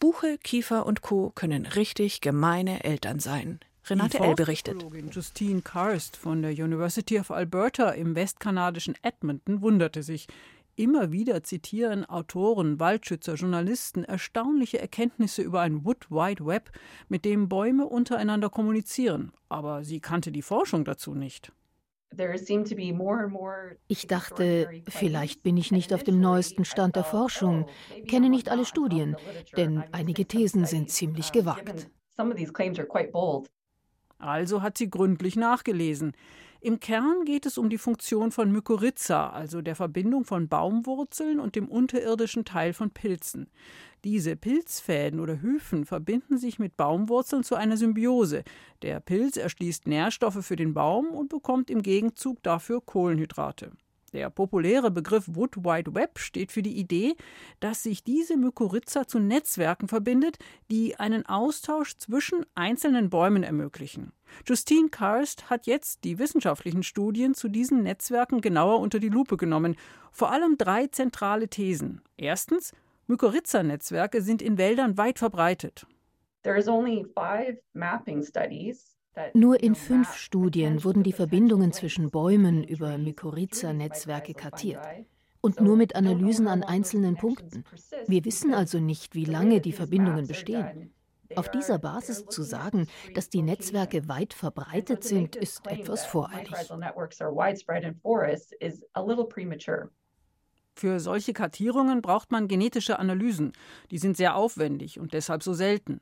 Buche, 0.00 0.36
Kiefer 0.38 0.84
und 0.84 1.00
Co. 1.00 1.30
können 1.30 1.64
richtig 1.64 2.20
gemeine 2.20 2.82
Eltern 2.82 3.20
sein. 3.20 3.60
Renate 3.88 4.18
L. 4.18 4.34
berichtet. 4.34 4.84
Justine 5.10 5.62
Karst 5.62 6.16
von 6.16 6.42
der 6.42 6.50
University 6.50 7.18
of 7.18 7.30
Alberta 7.30 7.90
im 7.90 8.14
westkanadischen 8.14 8.96
Edmonton 9.02 9.62
wunderte 9.62 10.02
sich, 10.02 10.26
Immer 10.78 11.10
wieder 11.10 11.42
zitieren 11.42 12.04
Autoren, 12.04 12.78
Waldschützer, 12.78 13.34
Journalisten 13.34 14.04
erstaunliche 14.04 14.78
Erkenntnisse 14.78 15.40
über 15.40 15.62
ein 15.62 15.86
Wood 15.86 16.10
Wide 16.10 16.44
Web, 16.44 16.70
mit 17.08 17.24
dem 17.24 17.48
Bäume 17.48 17.86
untereinander 17.86 18.50
kommunizieren. 18.50 19.32
Aber 19.48 19.84
sie 19.84 20.00
kannte 20.00 20.32
die 20.32 20.42
Forschung 20.42 20.84
dazu 20.84 21.14
nicht. 21.14 21.50
Ich 23.88 24.06
dachte, 24.06 24.82
vielleicht 24.88 25.42
bin 25.42 25.56
ich 25.56 25.72
nicht 25.72 25.94
auf 25.94 26.04
dem 26.04 26.20
neuesten 26.20 26.66
Stand 26.66 26.94
der 26.94 27.04
Forschung, 27.04 27.66
kenne 28.06 28.28
nicht 28.28 28.50
alle 28.50 28.66
Studien, 28.66 29.16
denn 29.56 29.82
einige 29.92 30.26
Thesen 30.26 30.66
sind 30.66 30.90
ziemlich 30.90 31.32
gewagt. 31.32 31.88
Also 34.18 34.62
hat 34.62 34.78
sie 34.78 34.90
gründlich 34.90 35.36
nachgelesen. 35.36 36.12
Im 36.60 36.80
Kern 36.80 37.24
geht 37.24 37.46
es 37.46 37.58
um 37.58 37.68
die 37.68 37.78
Funktion 37.78 38.32
von 38.32 38.50
Mykorrhiza, 38.50 39.28
also 39.30 39.62
der 39.62 39.76
Verbindung 39.76 40.24
von 40.24 40.48
Baumwurzeln 40.48 41.38
und 41.38 41.54
dem 41.54 41.68
unterirdischen 41.68 42.44
Teil 42.44 42.72
von 42.72 42.90
Pilzen. 42.90 43.48
Diese 44.04 44.36
Pilzfäden 44.36 45.20
oder 45.20 45.42
Hyphen 45.42 45.84
verbinden 45.84 46.38
sich 46.38 46.58
mit 46.58 46.76
Baumwurzeln 46.76 47.44
zu 47.44 47.54
einer 47.54 47.76
Symbiose. 47.76 48.42
Der 48.82 49.00
Pilz 49.00 49.36
erschließt 49.36 49.86
Nährstoffe 49.86 50.44
für 50.44 50.56
den 50.56 50.74
Baum 50.74 51.10
und 51.10 51.28
bekommt 51.28 51.70
im 51.70 51.82
Gegenzug 51.82 52.42
dafür 52.42 52.80
Kohlenhydrate. 52.80 53.72
Der 54.16 54.30
populäre 54.30 54.90
Begriff 54.90 55.28
Wood 55.34 55.58
Wide 55.58 55.94
Web 55.94 56.18
steht 56.18 56.50
für 56.50 56.62
die 56.62 56.78
Idee, 56.78 57.16
dass 57.60 57.82
sich 57.82 58.02
diese 58.02 58.38
Mykorrhiza 58.38 59.06
zu 59.06 59.18
Netzwerken 59.18 59.88
verbindet, 59.88 60.38
die 60.70 60.98
einen 60.98 61.26
Austausch 61.26 61.98
zwischen 61.98 62.46
einzelnen 62.54 63.10
Bäumen 63.10 63.42
ermöglichen. 63.42 64.12
Justine 64.46 64.88
Karst 64.88 65.50
hat 65.50 65.66
jetzt 65.66 66.04
die 66.04 66.18
wissenschaftlichen 66.18 66.82
Studien 66.82 67.34
zu 67.34 67.48
diesen 67.48 67.82
Netzwerken 67.82 68.40
genauer 68.40 68.80
unter 68.80 69.00
die 69.00 69.10
Lupe 69.10 69.36
genommen. 69.36 69.76
Vor 70.12 70.32
allem 70.32 70.56
drei 70.56 70.86
zentrale 70.86 71.48
Thesen. 71.48 72.00
Erstens, 72.16 72.72
Mykorrhiza-Netzwerke 73.08 74.22
sind 74.22 74.40
in 74.40 74.56
Wäldern 74.56 74.96
weit 74.96 75.18
verbreitet. 75.18 75.86
There 76.42 76.56
is 76.56 76.68
only 76.68 77.04
five 77.14 77.58
mapping 77.74 78.22
studies 78.22 78.95
Nur 79.34 79.62
in 79.62 79.74
fünf 79.74 80.14
Studien 80.14 80.84
wurden 80.84 81.02
die 81.02 81.12
Verbindungen 81.12 81.72
zwischen 81.72 82.10
Bäumen 82.10 82.64
über 82.64 82.98
Mykorrhiza-Netzwerke 82.98 84.34
kartiert. 84.34 84.80
Und 85.40 85.60
nur 85.60 85.76
mit 85.76 85.94
Analysen 85.94 86.48
an 86.48 86.62
einzelnen 86.62 87.16
Punkten. 87.16 87.64
Wir 88.06 88.24
wissen 88.24 88.52
also 88.52 88.78
nicht, 88.78 89.14
wie 89.14 89.24
lange 89.24 89.60
die 89.60 89.72
Verbindungen 89.72 90.26
bestehen. 90.26 90.92
Auf 91.34 91.50
dieser 91.50 91.78
Basis 91.78 92.24
zu 92.26 92.42
sagen, 92.42 92.86
dass 93.14 93.28
die 93.28 93.42
Netzwerke 93.42 94.08
weit 94.08 94.32
verbreitet 94.32 95.02
sind, 95.02 95.36
ist 95.36 95.66
etwas 95.66 96.04
voreilig. 96.04 96.54
Für 100.74 101.00
solche 101.00 101.32
Kartierungen 101.32 102.02
braucht 102.02 102.30
man 102.30 102.48
genetische 102.48 102.98
Analysen. 102.98 103.52
Die 103.90 103.98
sind 103.98 104.16
sehr 104.16 104.36
aufwendig 104.36 105.00
und 105.00 105.14
deshalb 105.14 105.42
so 105.42 105.54
selten. 105.54 106.00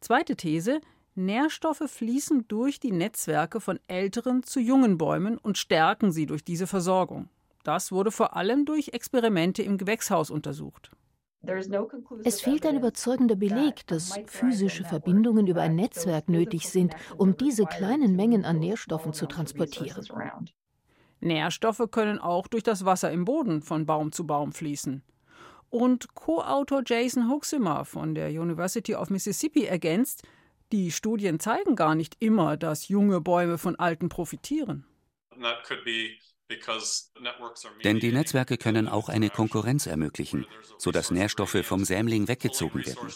Zweite 0.00 0.36
These. 0.36 0.80
Nährstoffe 1.14 1.84
fließen 1.86 2.48
durch 2.48 2.80
die 2.80 2.92
Netzwerke 2.92 3.60
von 3.60 3.78
älteren 3.86 4.42
zu 4.42 4.60
jungen 4.60 4.96
Bäumen 4.96 5.36
und 5.36 5.58
stärken 5.58 6.10
sie 6.10 6.26
durch 6.26 6.44
diese 6.44 6.66
Versorgung. 6.66 7.28
Das 7.64 7.92
wurde 7.92 8.10
vor 8.10 8.34
allem 8.34 8.64
durch 8.64 8.88
Experimente 8.88 9.62
im 9.62 9.78
Gewächshaus 9.78 10.30
untersucht. 10.30 10.90
Es 12.24 12.40
fehlt 12.40 12.64
ein 12.66 12.76
überzeugender 12.76 13.34
Beleg, 13.34 13.86
dass 13.88 14.18
physische 14.26 14.84
Verbindungen 14.84 15.46
über 15.48 15.62
ein 15.62 15.74
Netzwerk 15.74 16.28
nötig 16.28 16.68
sind, 16.68 16.94
um 17.16 17.36
diese 17.36 17.66
kleinen 17.66 18.14
Mengen 18.14 18.44
an 18.44 18.58
Nährstoffen 18.60 19.12
zu 19.12 19.26
transportieren. 19.26 20.06
Nährstoffe 21.20 21.88
können 21.90 22.18
auch 22.18 22.46
durch 22.46 22.62
das 22.62 22.84
Wasser 22.84 23.10
im 23.10 23.24
Boden 23.24 23.62
von 23.62 23.86
Baum 23.86 24.12
zu 24.12 24.26
Baum 24.26 24.52
fließen. 24.52 25.02
Und 25.68 26.14
Co-Autor 26.14 26.82
Jason 26.86 27.28
Hoxima 27.28 27.84
von 27.84 28.14
der 28.14 28.28
University 28.30 28.94
of 28.94 29.10
Mississippi 29.10 29.64
ergänzt, 29.64 30.22
die 30.72 30.90
Studien 30.90 31.38
zeigen 31.38 31.76
gar 31.76 31.94
nicht 31.94 32.16
immer, 32.18 32.56
dass 32.56 32.88
junge 32.88 33.20
Bäume 33.20 33.58
von 33.58 33.76
alten 33.76 34.08
profitieren. 34.08 34.84
Denn 37.84 38.00
die 38.00 38.12
Netzwerke 38.12 38.56
können 38.56 38.88
auch 38.88 39.08
eine 39.08 39.30
Konkurrenz 39.30 39.86
ermöglichen, 39.86 40.46
sodass 40.78 41.10
Nährstoffe 41.10 41.64
vom 41.64 41.84
Sämling 41.84 42.28
weggezogen 42.28 42.84
werden. 42.84 43.08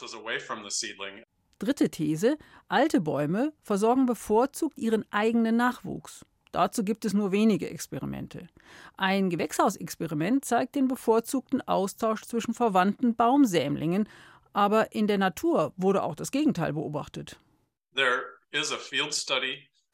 Dritte 1.59 1.91
These. 1.91 2.37
Alte 2.69 3.01
Bäume 3.01 3.53
versorgen 3.63 4.07
bevorzugt 4.07 4.79
ihren 4.79 5.11
eigenen 5.11 5.57
Nachwuchs. 5.57 6.25
Dazu 6.53 6.85
gibt 6.85 7.05
es 7.05 7.13
nur 7.13 7.33
wenige 7.33 7.69
Experimente. 7.69 8.49
Ein 8.97 9.31
Gewächshausexperiment 9.31 10.45
zeigt 10.45 10.75
den 10.75 10.89
bevorzugten 10.89 11.61
Austausch 11.63 12.23
zwischen 12.23 12.55
verwandten 12.55 13.15
Baumsämlingen, 13.15 14.09
aber 14.53 14.95
in 14.95 15.07
der 15.07 15.19
Natur 15.19 15.73
wurde 15.77 16.03
auch 16.03 16.15
das 16.15 16.31
Gegenteil 16.31 16.73
beobachtet. 16.73 17.39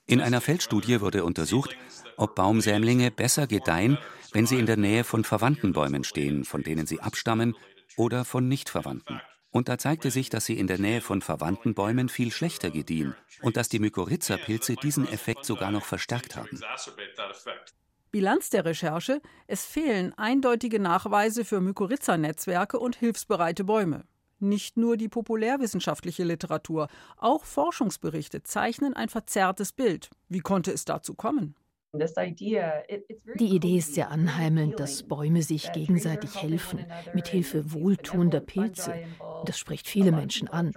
In 0.07 0.21
einer 0.21 0.41
Feldstudie 0.41 1.01
wurde 1.01 1.25
untersucht, 1.25 1.77
ob 2.17 2.35
Baumsämlinge 2.35 3.11
besser 3.11 3.47
gedeihen, 3.47 3.99
wenn 4.33 4.47
sie 4.47 4.59
in 4.59 4.67
der 4.67 4.77
Nähe 4.77 5.05
von 5.05 5.25
verwandten 5.25 5.73
Bäumen 5.73 6.05
stehen, 6.05 6.45
von 6.45 6.63
denen 6.63 6.87
sie 6.87 7.01
abstammen, 7.01 7.55
oder 7.97 8.25
von 8.25 8.49
nicht 8.49 8.69
verwandten. 8.69 9.21
Und 9.51 9.69
da 9.69 9.77
zeigte 9.77 10.11
sich, 10.11 10.31
dass 10.31 10.47
sie 10.47 10.59
in 10.59 10.67
der 10.67 10.79
Nähe 10.79 11.03
von 11.03 11.21
verwandten 11.21 11.75
Bäumen 11.75 12.09
viel 12.09 12.33
schlechter 12.33 12.71
gediehen 12.71 13.15
und 13.43 13.59
dass 13.59 13.69
die 13.69 13.81
Mykorrhiza-Pilze 13.81 14.77
diesen 14.77 15.07
Effekt 15.07 15.45
sogar 15.45 15.71
noch 15.71 15.85
verstärkt 15.85 16.37
haben. 16.37 16.59
Bilanz 18.11 18.51
der 18.51 18.65
Recherche: 18.65 19.21
Es 19.47 19.65
fehlen 19.65 20.15
eindeutige 20.19 20.81
Nachweise 20.81 21.45
für 21.45 21.61
Mykorrhiza-Netzwerke 21.61 22.79
und 22.79 22.97
hilfsbereite 22.97 23.65
Bäume. 23.65 24.05
Nicht 24.43 24.77
nur 24.77 24.97
die 24.97 25.09
populärwissenschaftliche 25.09 26.25
Literatur, 26.25 26.89
auch 27.17 27.45
Forschungsberichte 27.45 28.43
zeichnen 28.43 28.93
ein 28.93 29.09
verzerrtes 29.09 29.73
Bild. 29.73 30.11
Wie 30.29 30.41
konnte 30.41 30.73
es 30.73 30.85
dazu 30.85 31.15
kommen? 31.15 31.55
Die 31.95 33.55
Idee 33.55 33.77
ist 33.77 33.95
sehr 33.95 34.11
anheimelnd, 34.11 34.81
dass 34.81 35.05
Bäume 35.05 35.43
sich 35.45 35.71
gegenseitig 35.71 36.43
helfen, 36.43 36.85
mit 37.15 37.29
Hilfe 37.29 37.73
wohltuender 37.73 38.41
Pilze. 38.41 38.95
Das 39.45 39.61
spricht 39.61 39.87
viele 39.87 40.11
Menschen 40.11 40.49
an. 40.49 40.73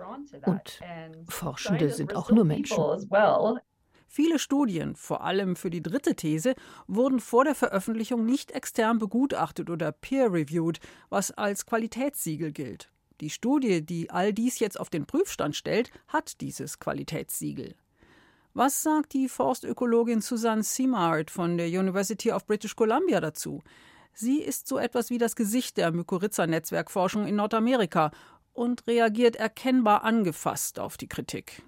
Und 0.46 0.82
Forschende 1.28 1.90
sind 1.90 2.16
auch 2.16 2.30
nur 2.30 2.46
Menschen. 2.46 2.78
Viele 4.08 4.38
Studien, 4.38 4.96
vor 4.96 5.24
allem 5.24 5.56
für 5.56 5.72
die 5.72 5.82
dritte 5.82 6.16
These, 6.16 6.54
wurden 6.86 7.20
vor 7.20 7.46
der 7.46 7.56
Veröffentlichung 7.56 8.28
nicht 8.28 8.52
extern 8.52 9.00
begutachtet 9.00 9.72
oder 9.72 9.92
peer-reviewed, 9.92 10.80
was 11.10 11.32
als 11.32 11.66
Qualitätssiegel 11.66 12.52
gilt. 12.52 12.92
Die 13.22 13.30
Studie, 13.30 13.86
die 13.86 14.10
all 14.10 14.34
dies 14.34 14.60
jetzt 14.60 14.80
auf 14.80 14.90
den 14.90 15.06
Prüfstand 15.06 15.56
stellt, 15.56 15.92
hat 16.08 16.42
dieses 16.42 16.80
Qualitätssiegel. 16.80 17.76
Was 18.54 18.84
sagt 18.84 19.14
die 19.14 19.28
Forstökologin 19.28 20.22
Susanne 20.22 20.64
Simard 20.64 21.30
von 21.30 21.58
der 21.58 21.68
University 21.68 22.32
of 22.32 22.46
British 22.46 22.76
Columbia 22.76 23.20
dazu? 23.20 23.62
Sie 24.14 24.42
ist 24.42 24.68
so 24.68 24.78
etwas 24.78 25.10
wie 25.10 25.18
das 25.18 25.36
Gesicht 25.36 25.76
der 25.78 25.92
Mykorrhiza-Netzwerkforschung 25.92 27.28
in 27.28 27.36
Nordamerika 27.36 28.12
und 28.54 28.88
reagiert 28.88 29.36
erkennbar 29.36 30.04
angefasst 30.04 30.80
auf 30.80 30.96
die 30.96 31.10
Kritik. 31.10 31.64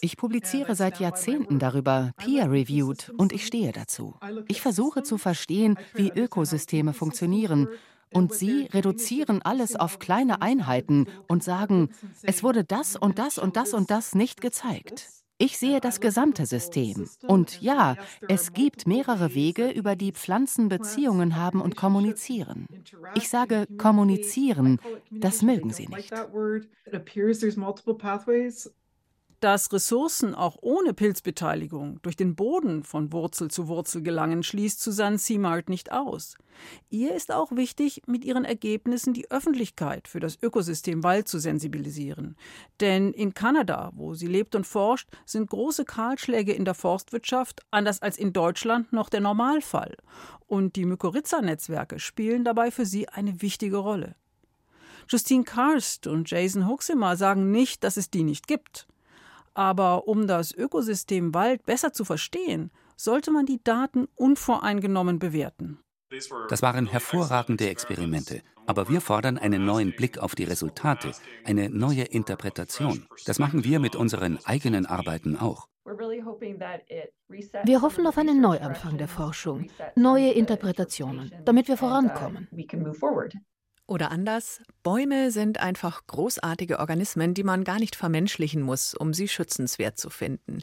Ich 0.00 0.16
publiziere 0.16 0.74
seit 0.76 1.00
Jahrzehnten 1.00 1.58
darüber, 1.58 2.12
peer-reviewed, 2.16 3.10
und 3.16 3.32
ich 3.32 3.46
stehe 3.46 3.72
dazu. 3.72 4.14
Ich 4.48 4.60
versuche 4.60 5.02
zu 5.02 5.18
verstehen, 5.18 5.76
wie 5.94 6.10
Ökosysteme 6.10 6.92
funktionieren. 6.92 7.68
Und 8.12 8.34
sie 8.34 8.68
reduzieren 8.72 9.42
alles 9.42 9.74
auf 9.74 9.98
kleine 9.98 10.42
Einheiten 10.42 11.06
und 11.28 11.42
sagen, 11.42 11.90
es 12.22 12.42
wurde 12.42 12.62
das 12.62 12.94
und 12.94 13.18
das 13.18 13.38
und 13.38 13.56
das 13.56 13.72
und 13.74 13.90
das 13.90 14.14
nicht 14.14 14.40
gezeigt. 14.40 15.21
Ich 15.42 15.58
sehe 15.58 15.80
das 15.80 16.00
gesamte 16.00 16.46
System. 16.46 17.08
Und 17.26 17.60
ja, 17.60 17.96
es 18.28 18.52
gibt 18.52 18.86
mehrere 18.86 19.34
Wege, 19.34 19.70
über 19.70 19.96
die 19.96 20.12
Pflanzen 20.12 20.68
Beziehungen 20.68 21.34
haben 21.34 21.60
und 21.60 21.74
kommunizieren. 21.74 22.68
Ich 23.16 23.28
sage 23.28 23.66
kommunizieren, 23.76 24.78
das 25.10 25.42
mögen 25.42 25.72
sie 25.72 25.88
nicht 25.88 26.12
dass 29.42 29.72
Ressourcen 29.72 30.36
auch 30.36 30.56
ohne 30.60 30.94
Pilzbeteiligung 30.94 32.00
durch 32.02 32.14
den 32.14 32.36
Boden 32.36 32.84
von 32.84 33.12
Wurzel 33.12 33.50
zu 33.50 33.66
Wurzel 33.66 34.00
gelangen, 34.00 34.44
schließt 34.44 34.80
Susanne 34.80 35.18
Simard 35.18 35.68
nicht 35.68 35.90
aus. 35.90 36.36
Ihr 36.90 37.12
ist 37.12 37.32
auch 37.32 37.50
wichtig, 37.50 38.02
mit 38.06 38.24
ihren 38.24 38.44
Ergebnissen 38.44 39.14
die 39.14 39.32
Öffentlichkeit 39.32 40.06
für 40.06 40.20
das 40.20 40.40
Ökosystem 40.40 41.02
Wald 41.02 41.26
zu 41.26 41.40
sensibilisieren. 41.40 42.36
Denn 42.80 43.12
in 43.12 43.34
Kanada, 43.34 43.90
wo 43.96 44.14
sie 44.14 44.28
lebt 44.28 44.54
und 44.54 44.64
forscht, 44.64 45.08
sind 45.26 45.50
große 45.50 45.84
Kahlschläge 45.84 46.52
in 46.52 46.64
der 46.64 46.74
Forstwirtschaft, 46.74 47.62
anders 47.72 48.00
als 48.00 48.18
in 48.18 48.32
Deutschland, 48.32 48.92
noch 48.92 49.08
der 49.08 49.20
Normalfall. 49.20 49.96
Und 50.46 50.76
die 50.76 50.84
Mykorrhiza-Netzwerke 50.84 51.98
spielen 51.98 52.44
dabei 52.44 52.70
für 52.70 52.86
sie 52.86 53.08
eine 53.08 53.42
wichtige 53.42 53.78
Rolle. 53.78 54.14
Justine 55.08 55.42
Karst 55.42 56.06
und 56.06 56.30
Jason 56.30 56.68
Huxemer 56.68 57.16
sagen 57.16 57.50
nicht, 57.50 57.82
dass 57.82 57.96
es 57.96 58.08
die 58.08 58.22
nicht 58.22 58.46
gibt. 58.46 58.86
Aber 59.54 60.08
um 60.08 60.26
das 60.26 60.52
Ökosystem 60.52 61.34
Wald 61.34 61.64
besser 61.64 61.92
zu 61.92 62.04
verstehen, 62.04 62.70
sollte 62.96 63.30
man 63.30 63.46
die 63.46 63.62
Daten 63.62 64.08
unvoreingenommen 64.14 65.18
bewerten. 65.18 65.78
Das 66.48 66.62
waren 66.62 66.86
hervorragende 66.86 67.68
Experimente, 67.68 68.42
aber 68.66 68.88
wir 68.88 69.00
fordern 69.00 69.38
einen 69.38 69.64
neuen 69.64 69.94
Blick 69.96 70.18
auf 70.18 70.34
die 70.34 70.44
Resultate, 70.44 71.12
eine 71.44 71.70
neue 71.70 72.02
Interpretation. 72.02 73.06
Das 73.24 73.38
machen 73.38 73.64
wir 73.64 73.80
mit 73.80 73.96
unseren 73.96 74.38
eigenen 74.44 74.84
Arbeiten 74.86 75.36
auch. 75.38 75.68
Wir 77.64 77.82
hoffen 77.82 78.06
auf 78.06 78.18
einen 78.18 78.40
Neuanfang 78.40 78.98
der 78.98 79.08
Forschung, 79.08 79.68
neue 79.96 80.32
Interpretationen, 80.32 81.32
damit 81.44 81.66
wir 81.68 81.76
vorankommen. 81.76 82.48
Oder 83.92 84.10
anders, 84.10 84.62
Bäume 84.82 85.30
sind 85.30 85.60
einfach 85.60 86.06
großartige 86.06 86.78
Organismen, 86.78 87.34
die 87.34 87.42
man 87.42 87.62
gar 87.62 87.78
nicht 87.78 87.94
vermenschlichen 87.94 88.62
muss, 88.62 88.94
um 88.94 89.12
sie 89.12 89.28
schützenswert 89.28 89.98
zu 89.98 90.08
finden. 90.08 90.62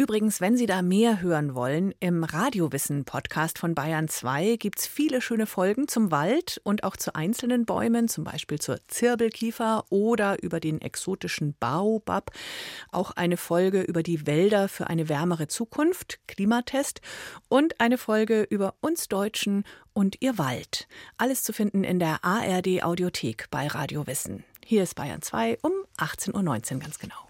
Übrigens, 0.00 0.40
wenn 0.40 0.56
Sie 0.56 0.64
da 0.64 0.80
mehr 0.80 1.20
hören 1.20 1.54
wollen, 1.54 1.92
im 2.00 2.24
Radiowissen-Podcast 2.24 3.58
von 3.58 3.74
Bayern 3.74 4.08
2 4.08 4.56
gibt 4.56 4.78
es 4.78 4.86
viele 4.86 5.20
schöne 5.20 5.44
Folgen 5.44 5.88
zum 5.88 6.10
Wald 6.10 6.58
und 6.64 6.84
auch 6.84 6.96
zu 6.96 7.14
einzelnen 7.14 7.66
Bäumen, 7.66 8.08
zum 8.08 8.24
Beispiel 8.24 8.58
zur 8.58 8.78
Zirbelkiefer 8.88 9.84
oder 9.90 10.42
über 10.42 10.58
den 10.58 10.80
exotischen 10.80 11.54
Baobab. 11.60 12.30
Auch 12.90 13.10
eine 13.10 13.36
Folge 13.36 13.82
über 13.82 14.02
die 14.02 14.26
Wälder 14.26 14.68
für 14.68 14.86
eine 14.86 15.10
wärmere 15.10 15.48
Zukunft, 15.48 16.18
Klimatest 16.28 17.02
und 17.50 17.78
eine 17.78 17.98
Folge 17.98 18.44
über 18.44 18.76
uns 18.80 19.06
Deutschen 19.08 19.64
und 19.92 20.22
ihr 20.22 20.38
Wald. 20.38 20.88
Alles 21.18 21.42
zu 21.42 21.52
finden 21.52 21.84
in 21.84 21.98
der 21.98 22.24
ARD 22.24 22.82
Audiothek 22.84 23.48
bei 23.50 23.66
Radiowissen. 23.66 24.44
Hier 24.64 24.82
ist 24.82 24.94
Bayern 24.94 25.20
2 25.20 25.58
um 25.60 25.72
18.19 25.98 26.72
Uhr 26.76 26.80
ganz 26.80 26.98
genau. 26.98 27.29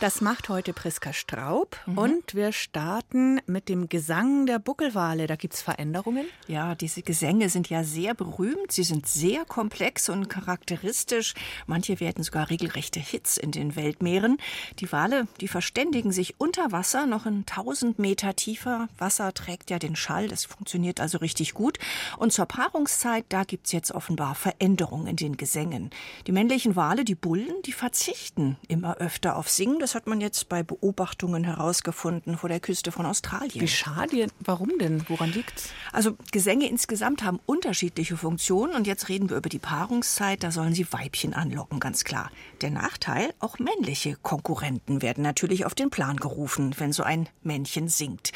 Das 0.00 0.20
macht 0.20 0.48
heute 0.48 0.72
Priska 0.72 1.12
Straub 1.12 1.78
mhm. 1.86 1.98
und 1.98 2.34
wir 2.34 2.52
starten 2.52 3.40
mit 3.46 3.68
dem 3.68 3.88
Gesang 3.88 4.44
der 4.44 4.58
Buckelwale. 4.58 5.28
Da 5.28 5.36
gibt 5.36 5.54
es 5.54 5.62
Veränderungen? 5.62 6.26
Ja, 6.48 6.74
diese 6.74 7.02
Gesänge 7.02 7.48
sind 7.48 7.70
ja 7.70 7.84
sehr 7.84 8.12
berühmt. 8.12 8.72
Sie 8.72 8.82
sind 8.82 9.06
sehr 9.06 9.44
komplex 9.44 10.08
und 10.08 10.28
charakteristisch. 10.28 11.34
Manche 11.66 12.00
werden 12.00 12.24
sogar 12.24 12.50
regelrechte 12.50 12.98
Hits 12.98 13.36
in 13.36 13.52
den 13.52 13.76
Weltmeeren. 13.76 14.38
Die 14.80 14.90
Wale, 14.90 15.28
die 15.40 15.48
verständigen 15.48 16.10
sich 16.10 16.34
unter 16.38 16.72
Wasser, 16.72 17.06
noch 17.06 17.24
in 17.24 17.44
1000 17.48 17.98
Meter 18.00 18.34
tiefer. 18.34 18.88
Wasser 18.98 19.32
trägt 19.32 19.70
ja 19.70 19.78
den 19.78 19.94
Schall, 19.94 20.26
das 20.26 20.44
funktioniert 20.44 21.00
also 21.00 21.18
richtig 21.18 21.54
gut. 21.54 21.78
Und 22.18 22.32
zur 22.32 22.46
Paarungszeit, 22.46 23.26
da 23.28 23.44
gibt 23.44 23.66
es 23.66 23.72
jetzt 23.72 23.92
offenbar 23.92 24.34
Veränderungen 24.34 25.06
in 25.06 25.16
den 25.16 25.36
Gesängen. 25.36 25.90
Die 26.26 26.32
männlichen 26.32 26.74
Wale, 26.74 27.04
die 27.04 27.14
Bullen, 27.14 27.54
die 27.64 27.72
verzichten 27.72 28.56
immer 28.66 28.96
öfter 28.96 29.36
auf 29.36 29.48
Singen. 29.48 29.83
Das 29.84 29.94
hat 29.94 30.06
man 30.06 30.22
jetzt 30.22 30.48
bei 30.48 30.62
Beobachtungen 30.62 31.44
herausgefunden 31.44 32.38
vor 32.38 32.48
der 32.48 32.58
Küste 32.58 32.90
von 32.90 33.04
Australien. 33.04 33.60
Wie 33.60 33.68
schade. 33.68 34.28
Warum 34.40 34.78
denn? 34.78 35.06
Woran 35.10 35.30
liegt's? 35.30 35.74
Also 35.92 36.16
Gesänge 36.32 36.70
insgesamt 36.70 37.22
haben 37.22 37.38
unterschiedliche 37.44 38.16
Funktionen 38.16 38.72
und 38.76 38.86
jetzt 38.86 39.10
reden 39.10 39.28
wir 39.28 39.36
über 39.36 39.50
die 39.50 39.58
Paarungszeit. 39.58 40.42
Da 40.42 40.52
sollen 40.52 40.74
sie 40.74 40.90
Weibchen 40.90 41.34
anlocken, 41.34 41.80
ganz 41.80 42.04
klar. 42.04 42.30
Der 42.62 42.70
Nachteil, 42.70 43.34
auch 43.40 43.58
männliche 43.58 44.16
Konkurrenten 44.22 45.02
werden 45.02 45.22
natürlich 45.22 45.66
auf 45.66 45.74
den 45.74 45.90
Plan 45.90 46.16
gerufen, 46.16 46.74
wenn 46.78 46.94
so 46.94 47.02
ein 47.02 47.28
Männchen 47.42 47.88
singt. 47.88 48.32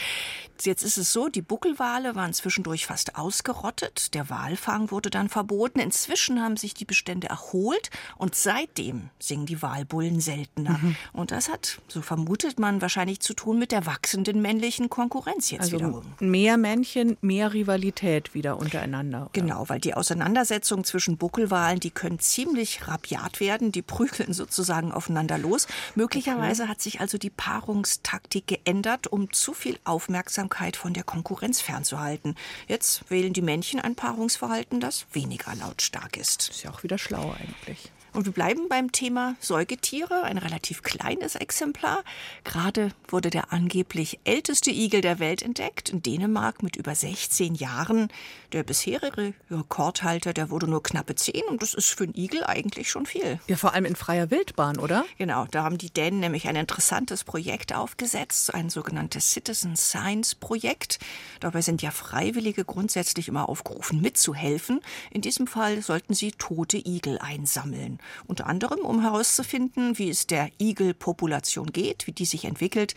Jetzt 0.61 0.83
ist 0.83 0.99
es 0.99 1.13
so, 1.13 1.29
die 1.29 1.41
Buckelwale 1.41 2.15
waren 2.17 2.33
zwischendurch 2.33 2.87
fast 2.87 3.17
ausgerottet. 3.17 4.13
Der 4.15 4.29
Walfang 4.29 4.91
wurde 4.91 5.09
dann 5.09 5.29
verboten. 5.29 5.79
Inzwischen 5.79 6.43
haben 6.43 6.57
sich 6.57 6.75
die 6.75 6.85
Bestände 6.85 7.29
erholt 7.29 7.91
und 8.17 8.35
seitdem 8.35 9.11
singen 9.19 9.47
die 9.47 9.63
Walbullen 9.63 10.21
seltener. 10.21 10.79
Mhm. 10.79 10.97
Und 11.13 11.31
das 11.39 11.49
hat, 11.49 11.81
so 11.89 12.03
vermutet 12.03 12.59
man, 12.59 12.83
wahrscheinlich 12.83 13.21
zu 13.21 13.35
tun 13.35 13.59
mit 13.59 13.73
der 13.73 13.87
wachsenden 13.87 14.43
männlichen 14.43 14.91
Konkurrenz 14.91 15.51
jetzt 15.51 15.63
also 15.63 15.77
wiederum. 15.79 16.05
Mehr 16.21 16.57
Männchen, 16.57 17.17
mehr 17.21 17.53
Rivalität 17.53 18.35
wieder 18.35 18.59
untereinander. 18.59 19.31
Genau, 19.33 19.69
weil 19.69 19.81
die 19.81 19.95
Auseinandersetzungen 19.95 20.85
zwischen 20.85 21.17
Buckelwalen, 21.17 21.81
die 21.81 21.91
können 21.91 22.19
ziemlich 22.19 22.87
rabiat 22.87 23.41
werden. 23.41 23.73
Die 23.73 23.83
prügeln 23.83 24.33
sozusagen 24.33 24.93
aufeinander 24.93 25.39
los. 25.39 25.67
Möglicherweise 25.95 26.65
okay. 26.65 26.71
hat 26.71 26.81
sich 26.81 27.01
also 27.01 27.19
die 27.19 27.31
Paarungstaktik 27.31 28.47
geändert, 28.47 29.07
um 29.07 29.33
zu 29.33 29.55
viel 29.55 29.79
Aufmerksamkeit 29.85 30.29
Aufmerksamkeit 30.29 30.77
von 30.77 30.95
der 30.95 31.05
Konkurrenz 31.05 31.61
fernzuhalten. 31.61 32.35
Jetzt 32.67 33.11
wählen 33.11 33.33
die 33.33 33.43
Männchen 33.43 33.81
ein 33.81 33.95
Paarungsverhalten, 33.95 34.81
das 34.81 35.07
weniger 35.13 35.55
lautstark 35.55 36.17
ist. 36.17 36.51
Ist 36.51 36.65
ja 36.65 36.71
auch 36.71 36.83
wieder 36.83 36.99
schlau 36.99 37.35
eigentlich. 37.39 37.91
Und 38.19 38.25
wir 38.25 38.33
bleiben 38.33 38.69
beim 38.69 38.91
Thema 38.91 39.37
Säugetiere, 39.39 40.25
ein 40.25 40.39
relativ 40.39 40.83
kleines 40.83 41.37
Exemplar. 41.37 42.03
Gerade 42.43 42.91
wurde 43.07 43.31
der 43.31 43.53
angeblich 43.53 44.19
älteste 44.25 44.73
Igel 44.73 45.03
der 45.03 45.21
Welt 45.21 45.41
entdeckt, 45.41 45.91
in 45.91 46.03
Dänemark 46.03 46.65
mit 46.65 46.75
über 46.75 46.97
16 46.97 47.55
Jahren. 47.55 48.09
Der 48.51 48.65
bisherige 48.65 49.35
Rekordhalter, 49.53 50.33
der 50.33 50.51
wurde 50.51 50.67
nur 50.67 50.83
knappe 50.83 51.15
10 51.15 51.45
und 51.45 51.63
das 51.63 51.75
ist 51.75 51.91
für 51.91 52.03
einen 52.03 52.17
Igel 52.17 52.43
eigentlich 52.43 52.91
schon 52.91 53.07
viel. 53.07 53.39
Ja, 53.47 53.57
vor 53.57 53.75
allem 53.75 53.85
in 53.85 53.95
freier 53.95 54.33
Wildbahn, 54.33 54.81
oder? 54.81 55.05
Genau, 55.17 55.47
da 55.53 55.63
haben 55.63 55.79
die 55.79 55.91
Dänen 55.91 56.19
nämlich 56.19 56.49
ein 56.49 56.57
interessantes 56.57 57.23
Projekt 57.23 57.73
aufgesetzt, 57.73 58.53
ein 58.53 58.69
sogenanntes 58.69 59.31
Citizen 59.31 59.77
Science 59.77 60.35
Projekt. 60.35 60.99
Dabei 61.39 61.63
sind 61.63 61.83
ja 61.83 61.93
Freiwillige 61.93 62.65
grundsätzlich 62.65 63.29
immer 63.29 63.49
aufgerufen, 63.49 64.01
mitzuhelfen. 64.01 64.81
In 65.13 65.21
diesem 65.21 65.47
Fall 65.47 65.83
sollten 65.83 66.15
sie 66.15 66.33
tote 66.33 66.79
Igel 66.79 67.19
einsammeln. 67.19 68.01
Unter 68.27 68.47
anderem, 68.47 68.81
um 68.81 69.03
herauszufinden, 69.03 69.99
wie 69.99 70.11
es 70.11 70.27
der 70.27 70.51
Igelpopulation 70.59 71.73
geht, 71.73 72.07
wie 72.07 72.13
die 72.13 72.25
sich 72.25 72.45
entwickelt. 72.45 72.95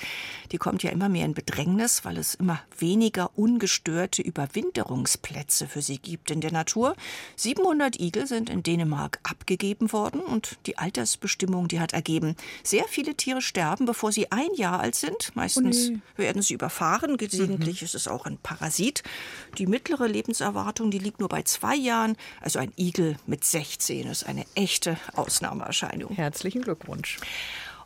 Die 0.52 0.58
kommt 0.58 0.84
ja 0.84 0.92
immer 0.92 1.10
mehr 1.10 1.26
in 1.26 1.34
Bedrängnis, 1.34 2.06
weil 2.06 2.18
es 2.18 2.36
immer 2.36 2.62
weniger 2.78 3.32
ungestörte 3.38 4.22
Überwinterungsplätze 4.22 5.68
für 5.68 5.82
sie 5.82 5.98
gibt 5.98 6.32
in 6.32 6.42
der 6.42 6.52
Natur. 6.52 6.96
700 7.36 8.00
Igel 8.00 8.28
sind 8.28 8.50
in 8.50 8.64
Dänemark 8.64 9.20
abgegeben 9.24 9.92
worden 9.92 10.22
und 10.22 10.58
die 10.66 10.78
Altersbestimmung, 10.78 11.68
die 11.68 11.80
hat 11.80 11.94
ergeben, 11.94 12.36
sehr 12.64 12.86
viele 12.88 13.16
Tiere 13.16 13.42
sterben, 13.42 13.86
bevor 13.86 14.12
sie 14.12 14.32
ein 14.32 14.54
Jahr 14.56 14.80
alt 14.80 14.96
sind. 14.96 15.36
Meistens 15.36 15.90
oh 15.90 15.92
nee. 15.92 16.00
werden 16.18 16.42
sie 16.42 16.54
überfahren. 16.54 17.18
Gelegentlich 17.18 17.82
mhm. 17.82 17.86
ist 17.86 17.96
es 17.96 18.08
auch 18.08 18.26
ein 18.26 18.38
Parasit. 18.38 19.04
Die 19.58 19.68
mittlere 19.68 20.08
Lebenserwartung, 20.08 20.92
die 20.92 21.00
liegt 21.00 21.20
nur 21.20 21.30
bei 21.30 21.44
zwei 21.44 21.76
Jahren. 21.76 22.16
Also 22.42 22.60
ein 22.60 22.72
Igel 22.78 23.18
mit 23.26 23.44
16 23.44 24.08
ist 24.08 24.26
eine 24.26 24.46
echte 24.56 24.98
Ausnahmeerscheinung. 25.16 26.14
Herzlichen 26.14 26.62
Glückwunsch. 26.62 27.20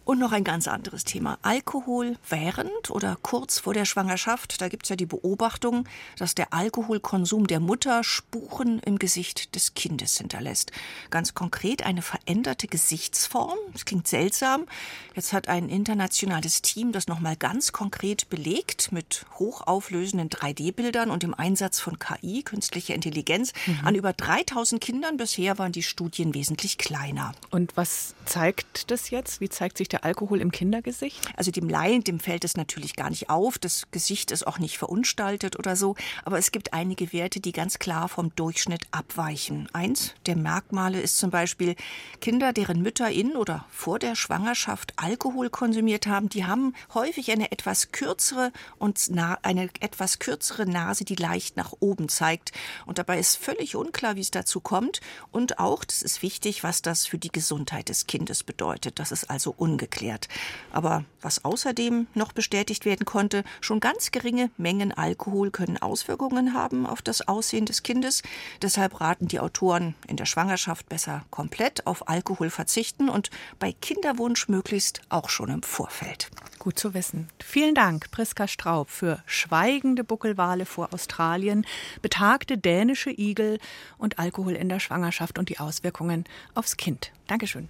Und 0.05 0.19
noch 0.19 0.31
ein 0.31 0.43
ganz 0.43 0.67
anderes 0.67 1.03
Thema. 1.03 1.39
Alkohol 1.41 2.15
während 2.29 2.91
oder 2.91 3.17
kurz 3.23 3.57
vor 3.57 3.73
der 3.73 3.85
Schwangerschaft. 3.85 4.61
Da 4.61 4.67
gibt 4.67 4.85
es 4.85 4.89
ja 4.89 4.95
die 4.95 5.07
Beobachtung, 5.07 5.87
dass 6.19 6.35
der 6.35 6.53
Alkoholkonsum 6.53 7.47
der 7.47 7.59
Mutter 7.59 8.03
Spuren 8.03 8.77
im 8.85 8.99
Gesicht 8.99 9.55
des 9.55 9.73
Kindes 9.73 10.19
hinterlässt. 10.19 10.71
Ganz 11.09 11.33
konkret 11.33 11.83
eine 11.83 12.03
veränderte 12.03 12.67
Gesichtsform. 12.67 13.57
Das 13.73 13.85
klingt 13.85 14.07
seltsam. 14.07 14.67
Jetzt 15.15 15.33
hat 15.33 15.47
ein 15.49 15.69
internationales 15.69 16.61
Team 16.61 16.91
das 16.91 17.07
nochmal 17.07 17.35
ganz 17.35 17.71
konkret 17.71 18.29
belegt 18.29 18.91
mit 18.91 19.25
hochauflösenden 19.39 20.29
3D-Bildern 20.29 21.09
und 21.09 21.23
dem 21.23 21.33
Einsatz 21.33 21.79
von 21.79 21.97
KI, 21.97 22.43
künstlicher 22.43 22.93
Intelligenz, 22.93 23.53
mhm. 23.65 23.79
an 23.83 23.95
über 23.95 24.13
3000 24.13 24.79
Kindern. 24.79 25.17
Bisher 25.17 25.57
waren 25.57 25.71
die 25.71 25.81
Studien 25.81 26.35
wesentlich 26.35 26.77
kleiner. 26.77 27.31
Und 27.49 27.75
was 27.75 28.13
zeigt 28.25 28.91
das 28.91 29.09
jetzt? 29.09 29.41
Wie 29.41 29.49
zeigt 29.49 29.79
sich 29.79 29.89
der 29.95 30.03
Alkohol 30.03 30.41
im 30.41 30.51
Kindergesicht? 30.51 31.21
Also 31.37 31.51
dem 31.51 31.69
Laien, 31.69 32.03
dem 32.03 32.19
fällt 32.19 32.43
es 32.43 32.57
natürlich 32.57 32.97
gar 32.97 33.09
nicht 33.09 33.29
auf. 33.29 33.57
Das 33.57 33.89
Gesicht 33.91 34.29
ist 34.31 34.45
auch 34.45 34.59
nicht 34.59 34.77
verunstaltet 34.77 35.57
oder 35.57 35.77
so. 35.77 35.95
Aber 36.25 36.37
es 36.37 36.51
gibt 36.51 36.73
einige 36.73 37.13
Werte, 37.13 37.39
die 37.39 37.53
ganz 37.53 37.79
klar 37.79 38.09
vom 38.09 38.35
Durchschnitt 38.35 38.81
abweichen. 38.91 39.69
Eins 39.71 40.13
der 40.25 40.35
Merkmale 40.35 40.99
ist 40.99 41.17
zum 41.17 41.29
Beispiel 41.29 41.75
Kinder, 42.19 42.51
deren 42.51 42.81
Mütter 42.81 43.09
in 43.09 43.37
oder 43.37 43.65
vor 43.69 43.97
der 43.97 44.15
Schwangerschaft 44.15 44.93
Alkohol 44.97 45.49
konsumiert 45.49 46.07
haben, 46.07 46.27
die 46.27 46.45
haben 46.45 46.73
häufig 46.93 47.31
eine 47.31 47.53
etwas 47.53 47.93
kürzere 47.93 48.51
und 48.77 49.09
eine 49.43 49.69
etwas 49.79 50.19
kürzere 50.19 50.65
Nase, 50.65 51.05
die 51.05 51.15
leicht 51.15 51.55
nach 51.55 51.71
oben 51.79 52.09
zeigt. 52.09 52.51
Und 52.85 52.97
dabei 52.97 53.17
ist 53.17 53.37
völlig 53.37 53.77
unklar, 53.77 54.17
wie 54.17 54.21
es 54.21 54.31
dazu 54.31 54.59
kommt. 54.59 54.99
Und 55.31 55.57
auch, 55.59 55.85
das 55.85 56.01
ist 56.01 56.21
wichtig, 56.21 56.63
was 56.63 56.81
das 56.81 57.05
für 57.05 57.17
die 57.17 57.31
Gesundheit 57.31 57.87
des 57.87 58.07
Kindes 58.07 58.43
bedeutet. 58.43 58.99
Das 58.99 59.13
ist 59.13 59.29
also 59.29 59.53
ungefähr 59.55 59.84
ungeklärt. 59.85 60.27
Aber 60.71 61.05
was 61.21 61.43
außerdem 61.45 62.07
noch 62.13 62.33
bestätigt 62.33 62.85
werden 62.85 63.05
konnte, 63.05 63.43
schon 63.61 63.79
ganz 63.79 64.11
geringe 64.11 64.49
Mengen 64.57 64.91
Alkohol 64.91 65.51
können 65.51 65.77
Auswirkungen 65.77 66.53
haben 66.53 66.85
auf 66.85 67.01
das 67.01 67.27
Aussehen 67.27 67.65
des 67.65 67.83
Kindes. 67.83 68.21
Deshalb 68.61 68.99
raten 68.99 69.27
die 69.27 69.39
Autoren 69.39 69.95
in 70.07 70.17
der 70.17 70.25
Schwangerschaft 70.25 70.89
besser 70.89 71.23
komplett 71.29 71.87
auf 71.87 72.09
Alkohol 72.09 72.49
verzichten 72.49 73.09
und 73.09 73.29
bei 73.59 73.71
Kinderwunsch 73.71 74.47
möglichst 74.49 75.01
auch 75.09 75.29
schon 75.29 75.49
im 75.49 75.63
Vorfeld. 75.63 76.29
Gut 76.59 76.79
zu 76.79 76.93
wissen. 76.93 77.27
Vielen 77.43 77.75
Dank, 77.75 78.11
Priska 78.11 78.47
Straub, 78.47 78.89
für 78.89 79.21
schweigende 79.25 80.03
Buckelwale 80.03 80.65
vor 80.65 80.93
Australien, 80.93 81.65
betagte 82.01 82.57
dänische 82.57 83.11
Igel 83.11 83.59
und 83.97 84.19
Alkohol 84.19 84.53
in 84.53 84.69
der 84.69 84.79
Schwangerschaft 84.79 85.37
und 85.37 85.49
die 85.49 85.59
Auswirkungen 85.59 86.25
aufs 86.55 86.77
Kind. 86.77 87.11
Dankeschön. 87.27 87.69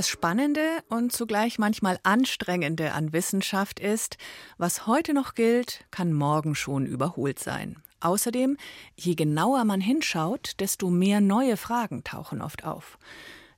Das 0.00 0.08
Spannende 0.08 0.82
und 0.88 1.12
zugleich 1.12 1.58
manchmal 1.58 2.00
Anstrengende 2.04 2.92
an 2.94 3.12
Wissenschaft 3.12 3.78
ist, 3.78 4.16
was 4.56 4.86
heute 4.86 5.12
noch 5.12 5.34
gilt, 5.34 5.84
kann 5.90 6.14
morgen 6.14 6.54
schon 6.54 6.86
überholt 6.86 7.38
sein. 7.38 7.76
Außerdem, 8.00 8.56
je 8.96 9.14
genauer 9.14 9.62
man 9.64 9.82
hinschaut, 9.82 10.58
desto 10.58 10.88
mehr 10.88 11.20
neue 11.20 11.58
Fragen 11.58 12.02
tauchen 12.02 12.40
oft 12.40 12.64
auf. 12.64 12.96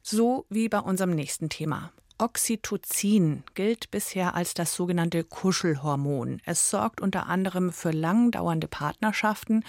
So 0.02 0.44
wie 0.48 0.68
bei 0.68 0.80
unserem 0.80 1.14
nächsten 1.14 1.48
Thema. 1.48 1.92
Oxytocin 2.22 3.42
gilt 3.54 3.90
bisher 3.90 4.36
als 4.36 4.54
das 4.54 4.76
sogenannte 4.76 5.24
Kuschelhormon. 5.24 6.40
Es 6.44 6.70
sorgt 6.70 7.00
unter 7.00 7.26
anderem 7.26 7.72
für 7.72 7.90
langdauernde 7.90 8.68
Partnerschaften. 8.68 9.64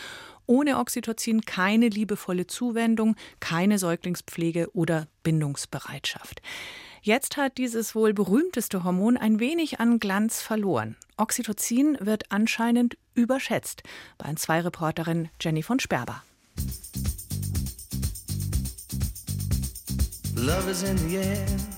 Ohne 0.46 0.78
Oxytocin 0.78 1.42
keine 1.42 1.88
liebevolle 1.88 2.46
Zuwendung, 2.46 3.16
keine 3.40 3.80
Säuglingspflege 3.80 4.70
oder 4.76 5.08
Bindungsbereitschaft. 5.24 6.44
Jetzt 7.02 7.38
hat 7.38 7.58
dieses 7.58 7.96
wohl 7.96 8.14
berühmteste 8.14 8.84
Hormon 8.84 9.18
ein 9.18 9.40
wenig 9.40 9.80
an 9.80 9.98
Glanz 9.98 10.40
verloren. 10.40 10.96
Oxytocin 11.18 11.98
wird 12.02 12.32
anscheinend 12.32 12.98
überschätzt. 13.16 13.82
Bei 14.20 14.32
zwei 14.36 14.62
Reporterin 14.62 15.30
Jenny 15.42 15.64
von 15.64 15.80
Sperber. 15.80 16.22
Love 20.36 20.70
is 20.70 20.84
in 20.84 20.98
the 21.00 21.16
air. 21.16 21.73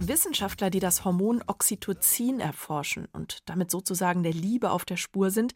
Wissenschaftler, 0.00 0.70
die 0.70 0.80
das 0.80 1.04
Hormon 1.04 1.44
Oxytocin 1.46 2.40
erforschen 2.40 3.06
und 3.12 3.48
damit 3.48 3.70
sozusagen 3.70 4.24
der 4.24 4.32
Liebe 4.32 4.72
auf 4.72 4.84
der 4.84 4.96
Spur 4.96 5.30
sind, 5.30 5.52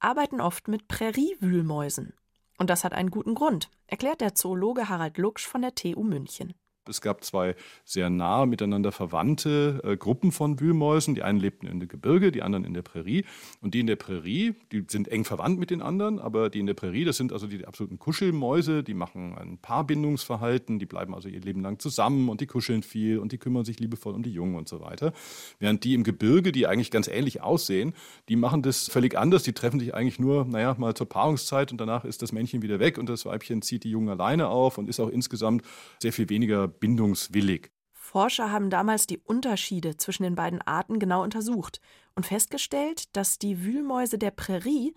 arbeiten 0.00 0.40
oft 0.40 0.66
mit 0.66 0.88
Präriewühlmäusen. 0.88 2.14
Und 2.58 2.68
das 2.68 2.82
hat 2.82 2.94
einen 2.94 3.12
guten 3.12 3.36
Grund, 3.36 3.70
erklärt 3.86 4.20
der 4.20 4.34
Zoologe 4.34 4.88
Harald 4.88 5.18
Luksch 5.18 5.46
von 5.46 5.62
der 5.62 5.76
TU 5.76 6.02
München. 6.02 6.54
Es 6.88 7.00
gab 7.00 7.24
zwei 7.24 7.54
sehr 7.84 8.10
nah 8.10 8.46
miteinander 8.46 8.90
verwandte 8.90 9.80
äh, 9.84 9.96
Gruppen 9.96 10.32
von 10.32 10.60
Wühlmäusen. 10.60 11.14
Die 11.14 11.22
einen 11.22 11.38
lebten 11.38 11.66
in 11.66 11.78
der 11.78 11.88
Gebirge, 11.88 12.32
die 12.32 12.42
anderen 12.42 12.64
in 12.64 12.74
der 12.74 12.82
Prärie. 12.82 13.24
Und 13.60 13.74
die 13.74 13.80
in 13.80 13.86
der 13.86 13.96
Prärie, 13.96 14.54
die 14.72 14.84
sind 14.88 15.08
eng 15.08 15.24
verwandt 15.24 15.58
mit 15.58 15.70
den 15.70 15.82
anderen, 15.82 16.18
aber 16.18 16.48
die 16.48 16.58
in 16.58 16.66
der 16.66 16.74
Prärie, 16.74 17.04
das 17.04 17.16
sind 17.16 17.32
also 17.32 17.46
die 17.46 17.66
absoluten 17.66 17.98
Kuschelmäuse, 17.98 18.82
die 18.82 18.94
machen 18.94 19.36
ein 19.36 19.58
Paarbindungsverhalten, 19.58 20.78
die 20.78 20.86
bleiben 20.86 21.14
also 21.14 21.28
ihr 21.28 21.40
Leben 21.40 21.60
lang 21.60 21.78
zusammen 21.78 22.28
und 22.28 22.40
die 22.40 22.46
kuscheln 22.46 22.82
viel 22.82 23.18
und 23.18 23.32
die 23.32 23.38
kümmern 23.38 23.64
sich 23.64 23.78
liebevoll 23.78 24.14
um 24.14 24.22
die 24.22 24.32
Jungen 24.32 24.54
und 24.54 24.68
so 24.68 24.80
weiter. 24.80 25.12
Während 25.58 25.84
die 25.84 25.94
im 25.94 26.02
Gebirge, 26.02 26.50
die 26.50 26.66
eigentlich 26.66 26.90
ganz 26.90 27.08
ähnlich 27.08 27.42
aussehen, 27.42 27.94
die 28.28 28.36
machen 28.36 28.62
das 28.62 28.88
völlig 28.88 29.18
anders. 29.18 29.42
Die 29.42 29.52
treffen 29.52 29.80
sich 29.80 29.94
eigentlich 29.94 30.18
nur, 30.18 30.46
naja, 30.46 30.74
mal 30.78 30.94
zur 30.94 31.08
Paarungszeit 31.08 31.72
und 31.72 31.80
danach 31.80 32.04
ist 32.04 32.22
das 32.22 32.32
Männchen 32.32 32.62
wieder 32.62 32.80
weg 32.80 32.96
und 32.96 33.08
das 33.08 33.26
Weibchen 33.26 33.60
zieht 33.60 33.84
die 33.84 33.90
Jungen 33.90 34.08
alleine 34.08 34.48
auf 34.48 34.78
und 34.78 34.88
ist 34.88 34.98
auch 34.98 35.10
insgesamt 35.10 35.62
sehr 35.98 36.12
viel 36.12 36.28
weniger 36.28 36.69
bindungswillig. 36.70 37.70
Forscher 37.92 38.50
haben 38.50 38.70
damals 38.70 39.06
die 39.06 39.18
Unterschiede 39.18 39.96
zwischen 39.96 40.24
den 40.24 40.34
beiden 40.34 40.62
Arten 40.62 40.98
genau 40.98 41.22
untersucht 41.22 41.80
und 42.16 42.26
festgestellt, 42.26 43.14
dass 43.16 43.38
die 43.38 43.64
Wühlmäuse 43.64 44.18
der 44.18 44.32
Prärie 44.32 44.94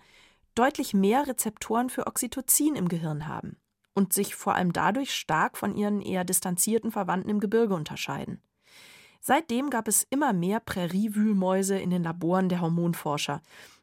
deutlich 0.54 0.94
mehr 0.94 1.26
Rezeptoren 1.26 1.90
für 1.90 2.06
Oxytocin 2.06 2.74
im 2.74 2.88
Gehirn 2.88 3.28
haben 3.28 3.56
und 3.94 4.12
sich 4.12 4.34
vor 4.34 4.54
allem 4.54 4.72
dadurch 4.72 5.14
stark 5.14 5.56
von 5.56 5.76
ihren 5.76 6.00
eher 6.00 6.24
distanzierten 6.24 6.90
Verwandten 6.90 7.30
im 7.30 7.40
Gebirge 7.40 7.74
unterscheiden. 7.74 8.42
Seitdem 9.20 9.70
gab 9.70 9.88
es 9.88 10.06
immer 10.10 10.32
mehr 10.32 10.60
Präriewühlmäuse 10.60 11.78
in 11.78 11.90
den 11.90 12.02
Laboren 12.02 12.48
der 12.48 12.60
Hormonforscher. 12.60 13.40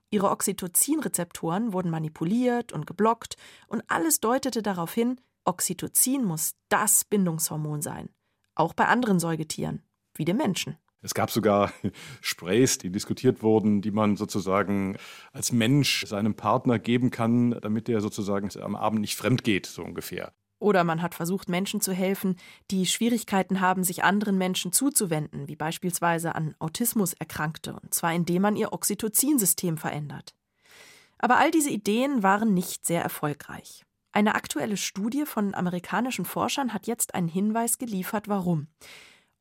Ihre 0.09 0.29
Oxytocin-Rezeptoren 0.29 1.73
wurden 1.73 1.89
manipuliert 1.89 2.73
und 2.73 2.85
geblockt 2.85 3.37
und 3.67 3.83
alles 3.87 4.19
deutete 4.19 4.61
darauf 4.61 4.93
hin, 4.93 5.19
Oxytocin 5.45 6.23
muss 6.23 6.53
das 6.69 7.03
Bindungshormon 7.03 7.81
sein. 7.81 8.09
Auch 8.55 8.73
bei 8.73 8.87
anderen 8.87 9.19
Säugetieren, 9.19 9.83
wie 10.15 10.25
dem 10.25 10.37
Menschen. 10.37 10.77
Es 11.01 11.13
gab 11.13 11.31
sogar 11.31 11.73
Sprays, 12.21 12.77
die 12.77 12.91
diskutiert 12.91 13.41
wurden, 13.41 13.81
die 13.81 13.91
man 13.91 14.17
sozusagen 14.17 14.97
als 15.31 15.51
Mensch 15.51 16.05
seinem 16.05 16.35
Partner 16.35 16.77
geben 16.77 17.09
kann, 17.09 17.51
damit 17.61 17.87
der 17.87 18.01
sozusagen 18.01 18.49
am 18.61 18.75
Abend 18.75 19.01
nicht 19.01 19.15
fremd 19.15 19.43
geht, 19.43 19.65
so 19.65 19.83
ungefähr. 19.83 20.33
Oder 20.59 20.83
man 20.83 21.01
hat 21.01 21.15
versucht, 21.15 21.49
Menschen 21.49 21.81
zu 21.81 21.91
helfen, 21.91 22.35
die 22.69 22.85
Schwierigkeiten 22.85 23.61
haben, 23.61 23.83
sich 23.83 24.03
anderen 24.03 24.37
Menschen 24.37 24.71
zuzuwenden, 24.71 25.47
wie 25.47 25.55
beispielsweise 25.55 26.35
an 26.35 26.53
Autismus 26.59 27.13
Erkrankte, 27.13 27.73
und 27.81 27.95
zwar 27.95 28.13
indem 28.13 28.43
man 28.43 28.55
ihr 28.55 28.71
Oxytocinsystem 28.71 29.77
verändert. 29.77 30.35
Aber 31.17 31.37
all 31.37 31.49
diese 31.49 31.71
Ideen 31.71 32.21
waren 32.21 32.53
nicht 32.53 32.85
sehr 32.85 33.01
erfolgreich. 33.01 33.85
Eine 34.13 34.35
aktuelle 34.35 34.75
Studie 34.75 35.25
von 35.25 35.55
amerikanischen 35.55 36.25
Forschern 36.25 36.73
hat 36.73 36.85
jetzt 36.85 37.15
einen 37.15 37.29
Hinweis 37.29 37.77
geliefert, 37.77 38.27
warum. 38.27 38.67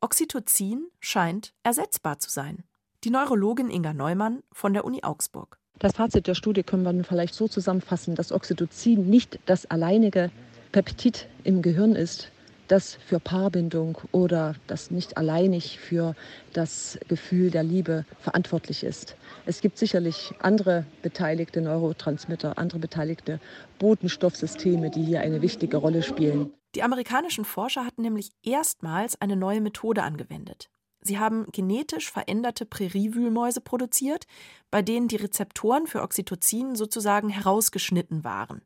Oxytocin 0.01 0.87
scheint 1.01 1.55
ersetzbar 1.65 2.21
zu 2.21 2.31
sein. 2.31 2.63
Die 3.03 3.11
Neurologin 3.11 3.69
Inga 3.69 3.93
Neumann 3.93 4.43
von 4.53 4.73
der 4.73 4.85
Uni 4.85 5.03
Augsburg. 5.03 5.59
Das 5.81 5.95
Fazit 5.95 6.27
der 6.27 6.35
Studie 6.35 6.63
können 6.63 6.85
wir 6.85 7.05
vielleicht 7.05 7.35
so 7.35 7.49
zusammenfassen, 7.49 8.15
dass 8.15 8.31
Oxytocin 8.31 9.09
nicht 9.09 9.41
das 9.47 9.67
alleinige 9.67 10.31
Peptid 10.71 11.27
im 11.43 11.63
Gehirn 11.63 11.97
ist, 11.97 12.31
das 12.71 12.95
für 12.95 13.19
Paarbindung 13.19 13.99
oder 14.13 14.55
das 14.69 14.91
nicht 14.91 15.17
alleinig 15.17 15.81
für 15.81 16.15
das 16.53 16.99
Gefühl 17.09 17.51
der 17.51 17.65
Liebe 17.65 18.05
verantwortlich 18.21 18.85
ist. 18.85 19.17
Es 19.45 19.61
gibt 19.61 19.77
sicherlich 19.77 20.33
andere 20.41 20.85
beteiligte 21.03 21.61
Neurotransmitter, 21.61 22.59
andere 22.59 22.79
beteiligte 22.79 23.41
Botenstoffsysteme, 23.79 24.91
die 24.91 25.03
hier 25.03 25.21
eine 25.21 25.43
wichtige 25.43 25.79
Rolle 25.79 26.03
spielen. 26.03 26.53
Die 26.77 26.85
amerikanischen 26.85 27.45
Forscher 27.45 27.85
hatten 27.85 28.03
nämlich 28.03 28.31
erstmals 28.45 29.21
eine 29.21 29.35
neue 29.35 29.61
Methode 29.61 30.05
angewendet. 30.05 30.71
Sie 31.03 31.19
haben 31.19 31.47
genetisch 31.51 32.13
veränderte 32.13 32.67
Präriewühlmäuse 32.67 33.61
produziert, 33.61 34.27
bei 34.71 34.83
denen 34.83 35.09
die 35.09 35.17
Rezeptoren 35.17 35.87
für 35.87 36.03
Oxytocin 36.03 36.77
sozusagen 36.77 37.31
herausgeschnitten 37.31 38.23
waren. 38.23 38.63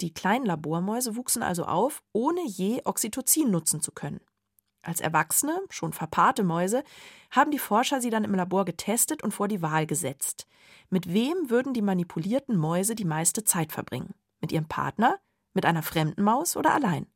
Die 0.00 0.12
kleinen 0.12 0.46
Labormäuse 0.46 1.16
wuchsen 1.16 1.42
also 1.42 1.64
auf, 1.64 2.02
ohne 2.12 2.44
je 2.46 2.82
Oxytocin 2.84 3.50
nutzen 3.50 3.80
zu 3.80 3.92
können. 3.92 4.20
Als 4.82 5.00
erwachsene, 5.00 5.60
schon 5.70 5.92
verpaarte 5.92 6.44
Mäuse 6.44 6.84
haben 7.30 7.50
die 7.50 7.58
Forscher 7.58 8.00
sie 8.00 8.10
dann 8.10 8.24
im 8.24 8.34
Labor 8.34 8.64
getestet 8.64 9.22
und 9.22 9.32
vor 9.32 9.48
die 9.48 9.62
Wahl 9.62 9.86
gesetzt. 9.86 10.46
Mit 10.90 11.12
wem 11.12 11.48
würden 11.48 11.72
die 11.72 11.82
manipulierten 11.82 12.56
Mäuse 12.56 12.94
die 12.94 13.06
meiste 13.06 13.44
Zeit 13.44 13.72
verbringen? 13.72 14.14
Mit 14.40 14.52
ihrem 14.52 14.68
Partner, 14.68 15.18
mit 15.54 15.64
einer 15.64 15.82
fremden 15.82 16.22
Maus 16.22 16.56
oder 16.56 16.74
allein? 16.74 17.06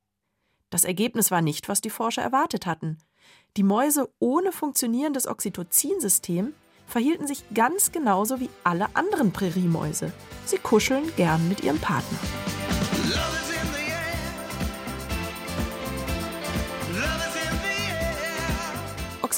Das 0.70 0.84
Ergebnis 0.84 1.30
war 1.30 1.42
nicht, 1.42 1.68
was 1.68 1.80
die 1.80 1.90
Forscher 1.90 2.22
erwartet 2.22 2.66
hatten. 2.66 2.98
Die 3.56 3.62
Mäuse 3.62 4.08
ohne 4.18 4.52
funktionierendes 4.52 5.26
Oxytocinsystem 5.26 6.54
verhielten 6.86 7.26
sich 7.26 7.44
ganz 7.52 7.92
genauso 7.92 8.40
wie 8.40 8.50
alle 8.64 8.94
anderen 8.94 9.32
Präriemäuse. 9.32 10.12
Sie 10.46 10.58
kuscheln 10.58 11.14
gern 11.16 11.48
mit 11.48 11.62
ihrem 11.62 11.78
Partner. 11.78 12.18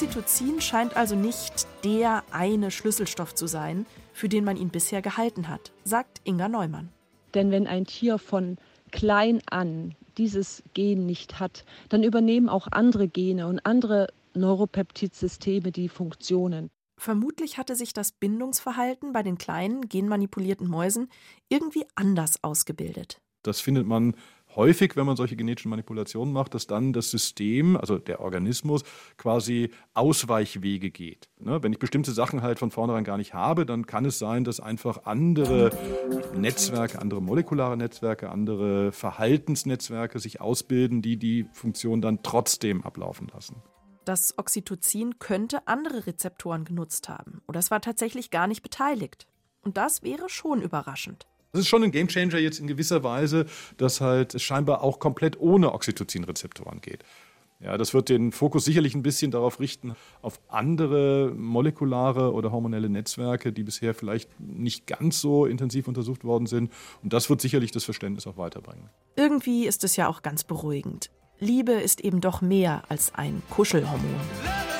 Oxytocin 0.01 0.61
scheint 0.61 0.97
also 0.97 1.15
nicht 1.15 1.67
der 1.83 2.23
eine 2.31 2.71
Schlüsselstoff 2.71 3.35
zu 3.35 3.45
sein, 3.45 3.85
für 4.13 4.29
den 4.29 4.43
man 4.43 4.57
ihn 4.57 4.69
bisher 4.69 5.03
gehalten 5.03 5.47
hat, 5.47 5.71
sagt 5.83 6.21
Inga 6.23 6.49
Neumann. 6.49 6.89
Denn 7.35 7.51
wenn 7.51 7.67
ein 7.67 7.85
Tier 7.85 8.17
von 8.17 8.57
klein 8.91 9.41
an 9.51 9.93
dieses 10.17 10.63
Gen 10.73 11.05
nicht 11.05 11.39
hat, 11.39 11.65
dann 11.89 12.01
übernehmen 12.01 12.49
auch 12.49 12.67
andere 12.71 13.07
Gene 13.07 13.45
und 13.45 13.63
andere 13.63 14.07
Neuropeptidsysteme 14.33 15.71
die 15.71 15.87
Funktionen. 15.87 16.71
Vermutlich 16.97 17.59
hatte 17.59 17.75
sich 17.75 17.93
das 17.93 18.11
Bindungsverhalten 18.11 19.13
bei 19.13 19.21
den 19.21 19.37
kleinen 19.37 19.87
genmanipulierten 19.87 20.67
Mäusen 20.67 21.09
irgendwie 21.47 21.85
anders 21.93 22.43
ausgebildet. 22.43 23.21
Das 23.43 23.61
findet 23.61 23.85
man 23.85 24.15
häufig, 24.55 24.95
wenn 24.95 25.05
man 25.05 25.15
solche 25.15 25.35
genetischen 25.35 25.69
Manipulationen 25.69 26.33
macht, 26.33 26.53
dass 26.53 26.67
dann 26.67 26.93
das 26.93 27.09
System, 27.11 27.77
also 27.77 27.97
der 27.97 28.19
Organismus, 28.19 28.83
quasi 29.17 29.71
Ausweichwege 29.93 30.91
geht. 30.91 31.29
Ne? 31.39 31.61
Wenn 31.63 31.73
ich 31.73 31.79
bestimmte 31.79 32.11
Sachen 32.11 32.41
halt 32.41 32.59
von 32.59 32.71
vornherein 32.71 33.03
gar 33.03 33.17
nicht 33.17 33.33
habe, 33.33 33.65
dann 33.65 33.85
kann 33.85 34.05
es 34.05 34.19
sein, 34.19 34.43
dass 34.43 34.59
einfach 34.59 35.05
andere 35.05 35.71
Netzwerke, 36.35 36.99
andere 36.99 37.21
molekulare 37.21 37.77
Netzwerke, 37.77 38.29
andere 38.29 38.91
Verhaltensnetzwerke 38.91 40.19
sich 40.19 40.41
ausbilden, 40.41 41.01
die 41.01 41.17
die 41.17 41.47
Funktion 41.53 42.01
dann 42.01 42.23
trotzdem 42.23 42.83
ablaufen 42.83 43.27
lassen. 43.33 43.61
Das 44.05 44.37
Oxytocin 44.37 45.19
könnte 45.19 45.67
andere 45.67 46.07
Rezeptoren 46.07 46.65
genutzt 46.65 47.07
haben 47.07 47.41
oder 47.47 47.59
es 47.59 47.69
war 47.69 47.81
tatsächlich 47.81 48.31
gar 48.31 48.47
nicht 48.47 48.63
beteiligt. 48.63 49.27
Und 49.63 49.77
das 49.77 50.01
wäre 50.01 50.27
schon 50.27 50.61
überraschend. 50.61 51.27
Das 51.51 51.61
ist 51.61 51.67
schon 51.67 51.83
ein 51.83 51.91
Gamechanger 51.91 52.37
jetzt 52.37 52.59
in 52.59 52.67
gewisser 52.67 53.03
Weise, 53.03 53.45
dass 53.77 53.99
halt 53.99 54.35
es 54.35 54.41
scheinbar 54.41 54.83
auch 54.83 54.99
komplett 54.99 55.39
ohne 55.39 55.73
Oxytocin-Rezeptoren 55.73 56.79
geht. 56.79 57.03
Ja, 57.59 57.77
das 57.77 57.93
wird 57.93 58.09
den 58.09 58.31
Fokus 58.31 58.65
sicherlich 58.65 58.95
ein 58.95 59.03
bisschen 59.03 59.29
darauf 59.29 59.59
richten, 59.59 59.93
auf 60.21 60.39
andere 60.47 61.31
molekulare 61.35 62.33
oder 62.33 62.51
hormonelle 62.51 62.89
Netzwerke, 62.89 63.51
die 63.51 63.63
bisher 63.63 63.93
vielleicht 63.93 64.29
nicht 64.39 64.87
ganz 64.87 65.19
so 65.19 65.45
intensiv 65.45 65.87
untersucht 65.87 66.23
worden 66.23 66.47
sind. 66.47 66.71
Und 67.03 67.13
das 67.13 67.29
wird 67.29 67.41
sicherlich 67.41 67.71
das 67.71 67.83
Verständnis 67.83 68.25
auch 68.25 68.37
weiterbringen. 68.37 68.89
Irgendwie 69.15 69.67
ist 69.67 69.83
es 69.83 69.95
ja 69.95 70.07
auch 70.07 70.23
ganz 70.23 70.43
beruhigend. 70.43 71.11
Liebe 71.37 71.73
ist 71.73 72.01
eben 72.01 72.21
doch 72.21 72.41
mehr 72.41 72.83
als 72.87 73.13
ein 73.13 73.43
Kuschelhormon. 73.49 74.70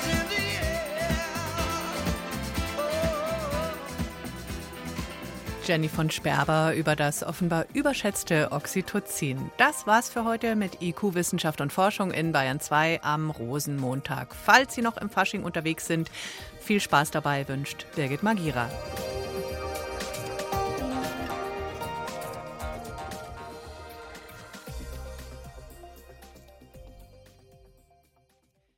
Jenny 5.72 5.88
von 5.88 6.12
Sperber 6.12 6.74
über 6.76 6.98
das 6.98 7.24
offenbar 7.24 7.66
überschätzte 7.74 8.52
Oxytocin. 8.52 9.52
Das 9.56 9.88
war's 9.88 10.10
für 10.10 10.26
heute 10.26 10.58
mit 10.58 10.82
IQ 10.82 11.14
Wissenschaft 11.14 11.62
und 11.62 11.72
Forschung 11.72 12.12
in 12.12 12.34
Bayern 12.34 12.60
2 12.60 13.00
am 13.04 13.30
Rosenmontag. 13.30 14.36
Falls 14.36 14.76
Sie 14.76 14.82
noch 14.82 14.98
im 14.98 15.10
Fasching 15.10 15.44
unterwegs 15.44 15.88
sind, 15.88 16.12
viel 16.60 16.82
Spaß 16.82 17.12
dabei 17.12 17.48
wünscht 17.48 17.86
Birgit 17.96 18.22
Magira. 18.22 18.70